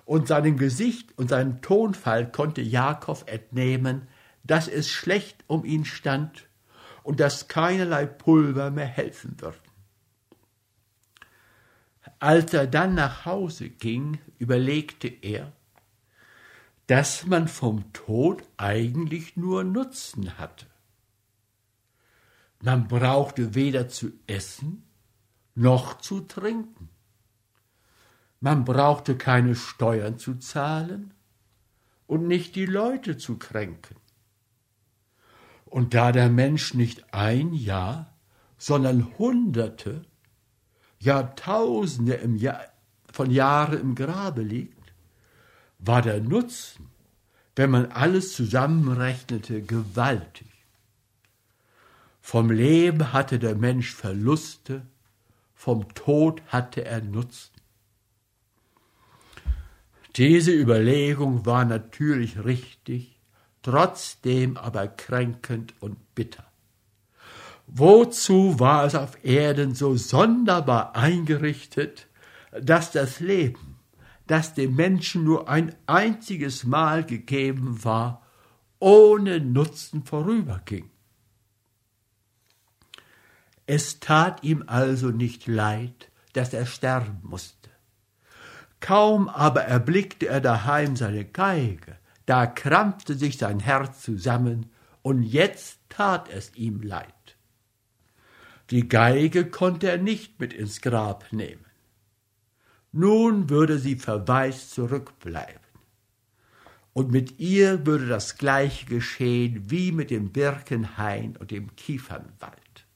Und 0.04 0.26
seinem 0.26 0.56
Gesicht 0.56 1.16
und 1.16 1.28
seinem 1.28 1.62
Tonfall 1.62 2.32
konnte 2.32 2.60
Jakob 2.60 3.24
entnehmen, 3.26 4.08
dass 4.42 4.66
es 4.66 4.90
schlecht 4.90 5.44
um 5.46 5.64
ihn 5.64 5.84
stand 5.84 6.48
und 7.02 7.20
dass 7.20 7.48
keinerlei 7.48 8.06
Pulver 8.06 8.70
mehr 8.70 8.86
helfen 8.86 9.40
würden. 9.40 9.58
Als 12.18 12.52
er 12.52 12.66
dann 12.66 12.94
nach 12.94 13.24
Hause 13.24 13.68
ging, 13.68 14.18
überlegte 14.38 15.08
er, 15.08 15.52
dass 16.86 17.26
man 17.26 17.48
vom 17.48 17.92
Tod 17.92 18.42
eigentlich 18.56 19.36
nur 19.36 19.64
Nutzen 19.64 20.38
hatte. 20.38 20.66
Man 22.60 22.86
brauchte 22.86 23.54
weder 23.54 23.88
zu 23.88 24.12
essen 24.26 24.84
noch 25.54 25.98
zu 25.98 26.20
trinken. 26.20 26.88
Man 28.40 28.64
brauchte 28.64 29.16
keine 29.16 29.54
Steuern 29.54 30.18
zu 30.18 30.36
zahlen 30.36 31.14
und 32.06 32.26
nicht 32.26 32.56
die 32.56 32.66
Leute 32.66 33.16
zu 33.16 33.38
kränken. 33.38 33.96
Und 35.72 35.94
da 35.94 36.12
der 36.12 36.28
Mensch 36.28 36.74
nicht 36.74 37.14
ein 37.14 37.54
Jahr, 37.54 38.12
sondern 38.58 39.16
Hunderte, 39.16 40.04
ja 40.98 41.22
Tausende 41.22 42.12
im 42.12 42.36
Jahr, 42.36 42.60
von 43.10 43.30
Jahren 43.30 43.80
im 43.80 43.94
Grabe 43.94 44.42
liegt, 44.42 44.92
war 45.78 46.02
der 46.02 46.20
Nutzen, 46.20 46.90
wenn 47.56 47.70
man 47.70 47.86
alles 47.86 48.34
zusammenrechnete, 48.34 49.62
gewaltig. 49.62 50.46
Vom 52.20 52.50
Leben 52.50 53.14
hatte 53.14 53.38
der 53.38 53.54
Mensch 53.54 53.94
Verluste, 53.94 54.82
vom 55.54 55.94
Tod 55.94 56.42
hatte 56.48 56.84
er 56.84 57.00
Nutzen. 57.00 57.54
Diese 60.16 60.52
Überlegung 60.52 61.46
war 61.46 61.64
natürlich 61.64 62.44
richtig, 62.44 63.11
trotzdem 63.62 64.56
aber 64.56 64.88
kränkend 64.88 65.74
und 65.80 66.14
bitter. 66.14 66.44
Wozu 67.66 68.58
war 68.58 68.84
es 68.84 68.94
auf 68.94 69.24
Erden 69.24 69.74
so 69.74 69.96
sonderbar 69.96 70.94
eingerichtet, 70.94 72.08
dass 72.60 72.90
das 72.90 73.20
Leben, 73.20 73.78
das 74.26 74.54
dem 74.54 74.74
Menschen 74.76 75.24
nur 75.24 75.48
ein 75.48 75.74
einziges 75.86 76.64
Mal 76.64 77.04
gegeben 77.04 77.82
war, 77.84 78.26
ohne 78.78 79.40
Nutzen 79.40 80.04
vorüberging? 80.04 80.90
Es 83.66 84.00
tat 84.00 84.42
ihm 84.42 84.64
also 84.66 85.08
nicht 85.08 85.46
leid, 85.46 86.10
dass 86.32 86.52
er 86.52 86.66
sterben 86.66 87.20
musste. 87.22 87.70
Kaum 88.80 89.28
aber 89.28 89.62
erblickte 89.62 90.26
er 90.26 90.40
daheim 90.40 90.96
seine 90.96 91.24
Geige, 91.24 91.96
da 92.32 92.46
krampfte 92.46 93.14
sich 93.14 93.36
sein 93.36 93.60
Herz 93.60 94.00
zusammen, 94.00 94.70
und 95.02 95.22
jetzt 95.22 95.80
tat 95.90 96.30
es 96.30 96.56
ihm 96.56 96.80
leid. 96.80 97.36
Die 98.70 98.88
Geige 98.88 99.50
konnte 99.50 99.90
er 99.90 99.98
nicht 99.98 100.40
mit 100.40 100.54
ins 100.54 100.80
Grab 100.80 101.30
nehmen. 101.30 101.66
Nun 102.90 103.50
würde 103.50 103.78
sie 103.78 103.96
verwaist 103.96 104.70
zurückbleiben. 104.70 105.60
Und 106.94 107.10
mit 107.10 107.38
ihr 107.38 107.84
würde 107.84 108.06
das 108.06 108.38
gleiche 108.38 108.86
geschehen 108.86 109.70
wie 109.70 109.92
mit 109.92 110.10
dem 110.10 110.32
Birkenhain 110.32 111.36
und 111.36 111.50
dem 111.50 111.76
Kiefernwald. 111.76 112.86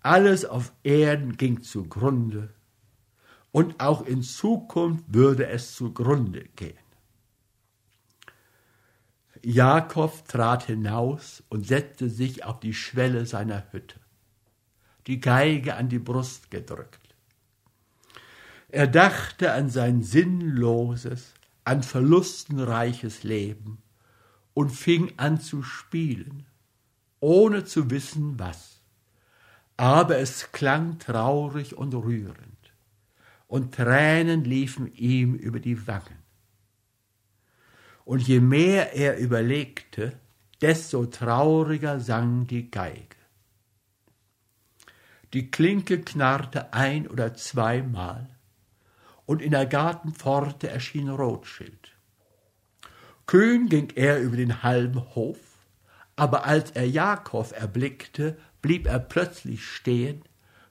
Alles 0.00 0.44
auf 0.44 0.72
Erden 0.82 1.36
ging 1.36 1.62
zugrunde, 1.62 2.52
und 3.52 3.78
auch 3.78 4.04
in 4.04 4.24
Zukunft 4.24 5.04
würde 5.06 5.46
es 5.46 5.76
zugrunde 5.76 6.46
gehen. 6.56 6.87
Jakob 9.50 10.28
trat 10.28 10.64
hinaus 10.64 11.42
und 11.48 11.66
setzte 11.66 12.10
sich 12.10 12.44
auf 12.44 12.60
die 12.60 12.74
Schwelle 12.74 13.24
seiner 13.24 13.64
Hütte, 13.72 13.98
die 15.06 15.20
Geige 15.20 15.74
an 15.74 15.88
die 15.88 15.98
Brust 15.98 16.50
gedrückt. 16.50 17.00
Er 18.68 18.86
dachte 18.86 19.52
an 19.54 19.70
sein 19.70 20.02
sinnloses, 20.02 21.32
an 21.64 21.82
verlustenreiches 21.82 23.22
Leben 23.22 23.78
und 24.52 24.68
fing 24.68 25.14
an 25.16 25.40
zu 25.40 25.62
spielen, 25.62 26.44
ohne 27.18 27.64
zu 27.64 27.88
wissen 27.88 28.38
was. 28.38 28.82
Aber 29.78 30.18
es 30.18 30.52
klang 30.52 30.98
traurig 30.98 31.74
und 31.74 31.94
rührend, 31.94 32.74
und 33.46 33.74
Tränen 33.74 34.44
liefen 34.44 34.92
ihm 34.92 35.34
über 35.36 35.58
die 35.58 35.86
Wangen. 35.86 36.17
Und 38.08 38.26
je 38.26 38.40
mehr 38.40 38.94
er 38.94 39.18
überlegte, 39.18 40.18
desto 40.62 41.04
trauriger 41.04 42.00
sang 42.00 42.46
die 42.46 42.70
Geige. 42.70 43.18
Die 45.34 45.50
Klinke 45.50 46.00
knarrte 46.00 46.72
ein 46.72 47.06
oder 47.06 47.34
zweimal, 47.34 48.30
und 49.26 49.42
in 49.42 49.50
der 49.50 49.66
Gartenpforte 49.66 50.70
erschien 50.70 51.10
Rothschild. 51.10 51.98
Kühn 53.26 53.68
ging 53.68 53.92
er 53.94 54.22
über 54.22 54.38
den 54.38 54.62
halben 54.62 55.14
Hof, 55.14 55.66
aber 56.16 56.46
als 56.46 56.70
er 56.70 56.88
Jakob 56.88 57.52
erblickte, 57.52 58.38
blieb 58.62 58.86
er 58.86 59.00
plötzlich 59.00 59.66
stehen, 59.66 60.22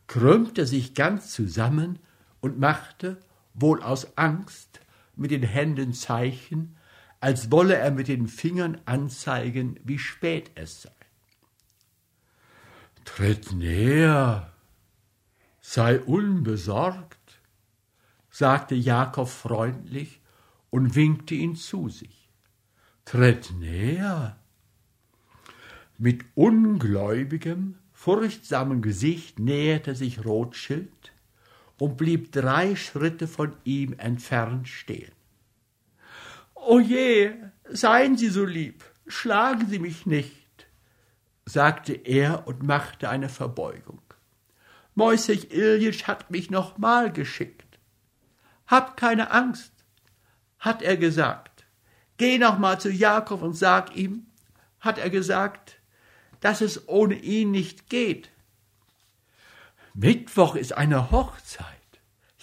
krümmte 0.07 0.65
sich 0.65 0.95
ganz 0.95 1.33
zusammen 1.33 1.99
und 2.39 2.57
machte, 2.57 3.19
wohl 3.53 3.83
aus 3.83 4.17
Angst, 4.17 4.81
mit 5.15 5.29
den 5.29 5.43
Händen 5.43 5.93
Zeichen, 5.93 6.76
als 7.19 7.51
wolle 7.51 7.75
er 7.75 7.91
mit 7.91 8.07
den 8.07 8.27
Fingern 8.27 8.79
anzeigen, 8.85 9.79
wie 9.83 9.99
spät 9.99 10.51
es 10.55 10.83
sei. 10.83 10.91
Tritt 13.05 13.53
näher, 13.53 14.51
sei 15.61 15.99
unbesorgt, 15.99 17.39
sagte 18.29 18.75
Jakob 18.75 19.29
freundlich 19.29 20.21
und 20.69 20.95
winkte 20.95 21.33
ihn 21.33 21.55
zu 21.55 21.89
sich. 21.89 22.29
Tritt 23.05 23.51
näher. 23.57 24.37
Mit 25.97 26.25
ungläubigem, 26.35 27.75
furchtsamem 27.93 28.81
Gesicht 28.81 29.39
näherte 29.39 29.95
sich 29.95 30.23
Rothschild 30.23 31.13
und 31.79 31.97
blieb 31.97 32.31
drei 32.31 32.75
Schritte 32.75 33.27
von 33.27 33.53
ihm 33.63 33.93
entfernt 33.97 34.67
stehen. 34.67 35.16
O 36.69 36.81
je, 36.81 37.33
seien 37.69 38.17
Sie 38.17 38.27
so 38.27 38.43
lieb, 38.43 38.83
schlagen 39.07 39.69
Sie 39.69 39.79
mich 39.79 40.05
nicht, 40.05 40.67
sagte 41.45 41.93
er 41.93 42.45
und 42.45 42.61
machte 42.61 43.09
eine 43.09 43.29
Verbeugung. 43.29 44.01
Moisech 44.93 45.49
Iljitsch 45.51 46.07
hat 46.07 46.29
mich 46.29 46.49
noch 46.49 46.77
mal 46.77 47.09
geschickt. 47.09 47.79
Hab 48.65 48.97
keine 48.97 49.31
Angst, 49.31 49.71
hat 50.59 50.81
er 50.81 50.97
gesagt. 50.97 51.65
Geh 52.17 52.37
noch 52.37 52.57
mal 52.57 52.81
zu 52.81 52.91
Jakob 52.91 53.43
und 53.43 53.53
sag 53.53 53.95
ihm, 53.95 54.27
hat 54.81 54.97
er 54.97 55.09
gesagt, 55.09 55.79
dass 56.41 56.59
es 56.59 56.89
ohne 56.89 57.15
ihn 57.15 57.51
nicht 57.51 57.89
geht. 57.89 58.29
Mittwoch 59.93 60.55
ist 60.55 60.73
eine 60.73 61.11
Hochzeit. 61.11 61.65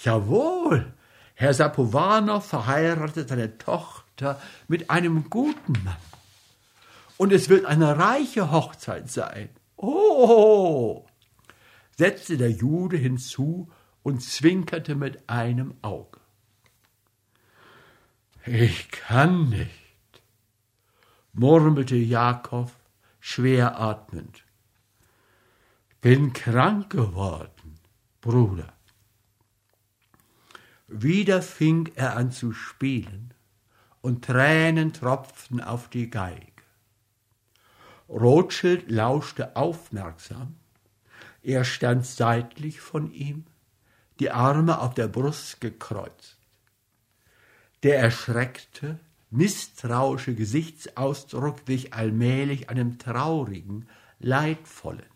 Jawohl, 0.03 0.95
Herr 1.35 1.53
Sapowanow 1.53 2.43
verheiratet 2.43 3.29
seine 3.29 3.59
Tochter 3.59 4.04
mit 4.69 4.91
einem 4.91 5.31
guten 5.31 5.73
Mann. 5.85 5.97
Und 7.17 7.33
es 7.33 7.49
wird 7.49 7.65
eine 7.65 7.99
reiche 7.99 8.51
Hochzeit 8.51 9.11
sein. 9.11 9.51
Oh, 9.77 11.07
setzte 11.97 12.37
der 12.37 12.51
Jude 12.51 12.97
hinzu 12.97 13.71
und 14.03 14.23
zwinkerte 14.23 14.95
mit 14.95 15.29
einem 15.29 15.75
Auge. 15.83 16.21
Ich 18.47 18.91
kann 18.91 19.49
nicht, 19.49 20.23
murmelte 21.33 21.97
Jakob 21.97 22.71
schwer 23.21 23.81
atmend. 23.81 24.45
Bin 26.01 26.35
krank 26.35 26.91
geworden, 26.91 27.79
Bruder. 28.21 28.73
Wieder 30.89 31.41
fing 31.41 31.91
er 31.95 32.17
an 32.17 32.31
zu 32.31 32.53
spielen, 32.53 33.34
und 34.05 34.23
Tränen 34.23 34.93
tropften 34.93 35.63
auf 35.63 35.89
die 35.89 36.11
Geige. 36.11 36.53
Rothschild 38.07 38.91
lauschte 38.91 39.57
aufmerksam. 39.57 40.57
Er 41.43 41.65
stand 41.65 42.05
seitlich 42.05 42.83
von 42.83 43.11
ihm, 43.11 43.47
die 44.21 44.31
Arme 44.31 44.79
auf 44.83 44.93
der 44.93 45.09
Brust 45.09 45.63
gekreuzt. 45.63 46.37
Der 47.83 47.99
erschreckte, 47.99 49.01
misstrauische 49.31 50.35
Gesichtsausdruck 50.35 51.67
wich 51.67 51.95
allmählich 51.95 52.69
einem 52.69 52.99
traurigen, 52.99 53.89
leidvollen. 54.19 55.15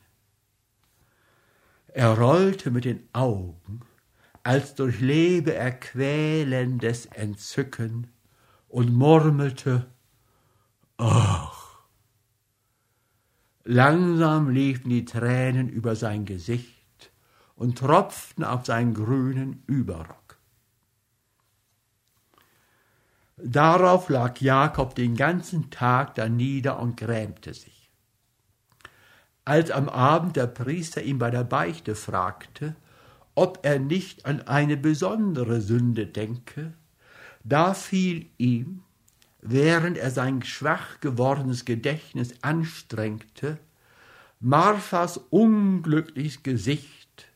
Er 1.89 2.17
rollte 2.19 2.71
mit 2.71 2.87
den 2.87 3.07
Augen, 3.13 3.83
als 4.45 4.75
durchlebe 4.75 5.53
er 5.53 5.73
quälendes 5.73 7.05
Entzücken 7.05 8.07
und 8.69 8.93
murmelte, 8.95 9.87
ach. 10.97 11.79
Langsam 13.65 14.49
liefen 14.51 14.89
die 14.89 15.05
Tränen 15.05 15.69
über 15.69 15.97
sein 15.97 16.25
Gesicht 16.25 17.11
und 17.55 17.79
tropften 17.79 18.45
auf 18.45 18.65
seinen 18.65 18.95
grünen 18.95 19.63
Überrock. 19.67 20.39
Darauf 23.37 24.09
lag 24.09 24.41
Jakob 24.41 24.95
den 24.95 25.17
ganzen 25.17 25.71
Tag 25.71 26.15
da 26.15 26.29
nieder 26.29 26.81
und 26.81 26.97
grämte 26.97 27.55
sich. 27.55 27.91
Als 29.45 29.71
am 29.71 29.89
Abend 29.89 30.37
der 30.37 30.47
Priester 30.47 31.03
ihn 31.03 31.19
bei 31.19 31.31
der 31.31 31.45
Beichte 31.45 31.95
fragte, 31.95 32.75
ob 33.35 33.61
er 33.63 33.79
nicht 33.79 34.27
an 34.27 34.43
eine 34.43 34.77
besondere 34.77 35.61
Sünde 35.61 36.07
denke, 36.07 36.75
da 37.49 37.75
fiel 37.75 38.27
ihm, 38.37 38.83
während 39.41 39.97
er 39.97 40.11
sein 40.11 40.43
schwach 40.43 41.01
gewordenes 41.01 41.65
Gedächtnis 41.65 42.35
anstrengte, 42.43 43.59
Marthas 44.41 45.17
unglückliches 45.31 46.43
Gesicht 46.43 47.29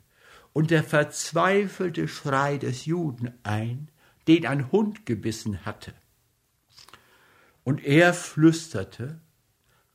und 0.53 0.71
der 0.71 0.85
verzweifelte 0.85 2.09
Schrei 2.09 2.59
des 2.59 2.85
Juden 2.85 3.33
ein, 3.43 3.89
den 4.29 4.47
ein 4.47 4.71
Hund 4.71 5.07
gebissen 5.07 5.65
hatte. 5.65 5.95
Und 7.65 7.83
er 7.85 8.13
flüsterte, 8.13 9.21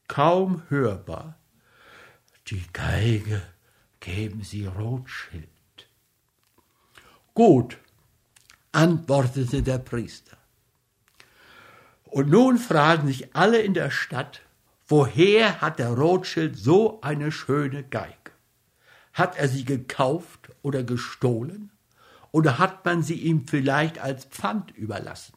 kaum 0.08 0.64
hörbar, 0.70 1.38
die 2.48 2.64
Geige 2.74 3.42
geben 4.00 4.42
Sie 4.44 4.66
Rothschild. 4.66 5.48
Gut, 7.34 7.78
antwortete 8.78 9.64
der 9.64 9.80
Priester. 9.80 10.38
Und 12.06 12.30
nun 12.30 12.58
fragen 12.58 13.08
sich 13.08 13.36
alle 13.36 13.60
in 13.60 13.74
der 13.74 13.92
Stadt, 13.92 14.42
woher 14.88 15.62
hat 15.62 15.80
der 15.80 15.90
Rothschild 15.90 16.58
so 16.58 17.02
eine 17.02 17.32
schöne 17.32 17.84
Geige? 17.84 18.32
Hat 19.14 19.38
er 19.38 19.48
sie 19.48 19.66
gekauft 19.66 20.52
oder 20.62 20.84
gestohlen? 20.84 21.72
oder 22.32 22.60
hat 22.60 22.86
man 22.86 23.02
sie 23.02 23.16
ihm 23.16 23.48
vielleicht 23.48 24.00
als 24.00 24.26
Pfand 24.26 24.70
überlassen? 24.72 25.34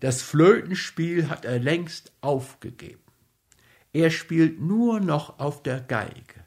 Das 0.00 0.22
Flötenspiel 0.22 1.28
hat 1.28 1.44
er 1.44 1.58
längst 1.58 2.12
aufgegeben. 2.20 3.02
Er 3.92 4.10
spielt 4.10 4.60
nur 4.60 5.00
noch 5.00 5.40
auf 5.40 5.62
der 5.62 5.80
Geige. 5.80 6.44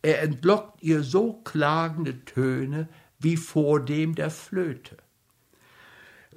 Er 0.00 0.22
entlockt 0.22 0.82
ihr 0.82 1.02
so 1.02 1.34
klagende 1.44 2.24
Töne 2.24 2.88
wie 3.24 3.36
vor 3.36 3.80
dem 3.80 4.14
der 4.14 4.30
Flöte. 4.30 4.98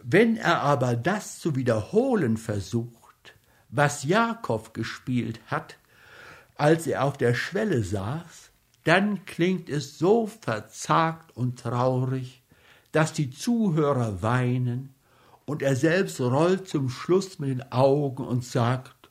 Wenn 0.01 0.37
er 0.37 0.61
aber 0.61 0.95
das 0.95 1.39
zu 1.39 1.55
wiederholen 1.55 2.37
versucht, 2.37 3.35
was 3.69 4.03
Jakob 4.03 4.73
gespielt 4.73 5.39
hat, 5.47 5.77
als 6.55 6.87
er 6.87 7.03
auf 7.03 7.17
der 7.17 7.33
Schwelle 7.33 7.83
saß, 7.83 8.51
dann 8.83 9.25
klingt 9.25 9.69
es 9.69 9.99
so 9.99 10.27
verzagt 10.27 11.35
und 11.35 11.59
traurig, 11.59 12.41
dass 12.93 13.11
die 13.11 13.29
Zuhörer 13.29 14.21
weinen 14.21 14.95
und 15.45 15.61
er 15.61 15.75
selbst 15.75 16.19
rollt 16.21 16.67
zum 16.69 16.89
Schluss 16.89 17.37
mit 17.39 17.49
den 17.49 17.71
Augen 17.71 18.23
und 18.25 18.45
sagt, 18.45 19.09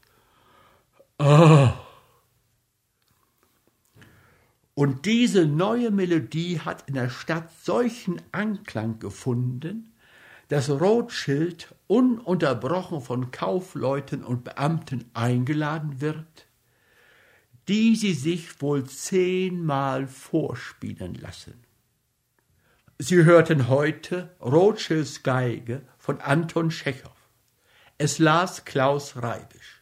oh. 1.18 1.68
Und 4.78 5.06
diese 5.06 5.46
neue 5.46 5.90
Melodie 5.90 6.60
hat 6.60 6.86
in 6.86 6.96
der 6.96 7.08
Stadt 7.08 7.48
solchen 7.62 8.20
Anklang 8.30 8.98
gefunden, 8.98 9.94
dass 10.48 10.68
Rothschild 10.68 11.74
ununterbrochen 11.86 13.00
von 13.00 13.30
Kaufleuten 13.30 14.22
und 14.22 14.44
Beamten 14.44 15.06
eingeladen 15.14 16.02
wird, 16.02 16.46
die 17.68 17.96
sie 17.96 18.12
sich 18.12 18.60
wohl 18.60 18.84
zehnmal 18.84 20.06
vorspielen 20.06 21.14
lassen. 21.14 21.54
Sie 22.98 23.24
hörten 23.24 23.68
heute 23.68 24.36
Rothschilds 24.42 25.22
Geige 25.22 25.88
von 25.96 26.20
Anton 26.20 26.68
Tschechow. 26.68 27.16
Es 27.96 28.18
las 28.18 28.66
Klaus 28.66 29.16
Reibisch. 29.16 29.75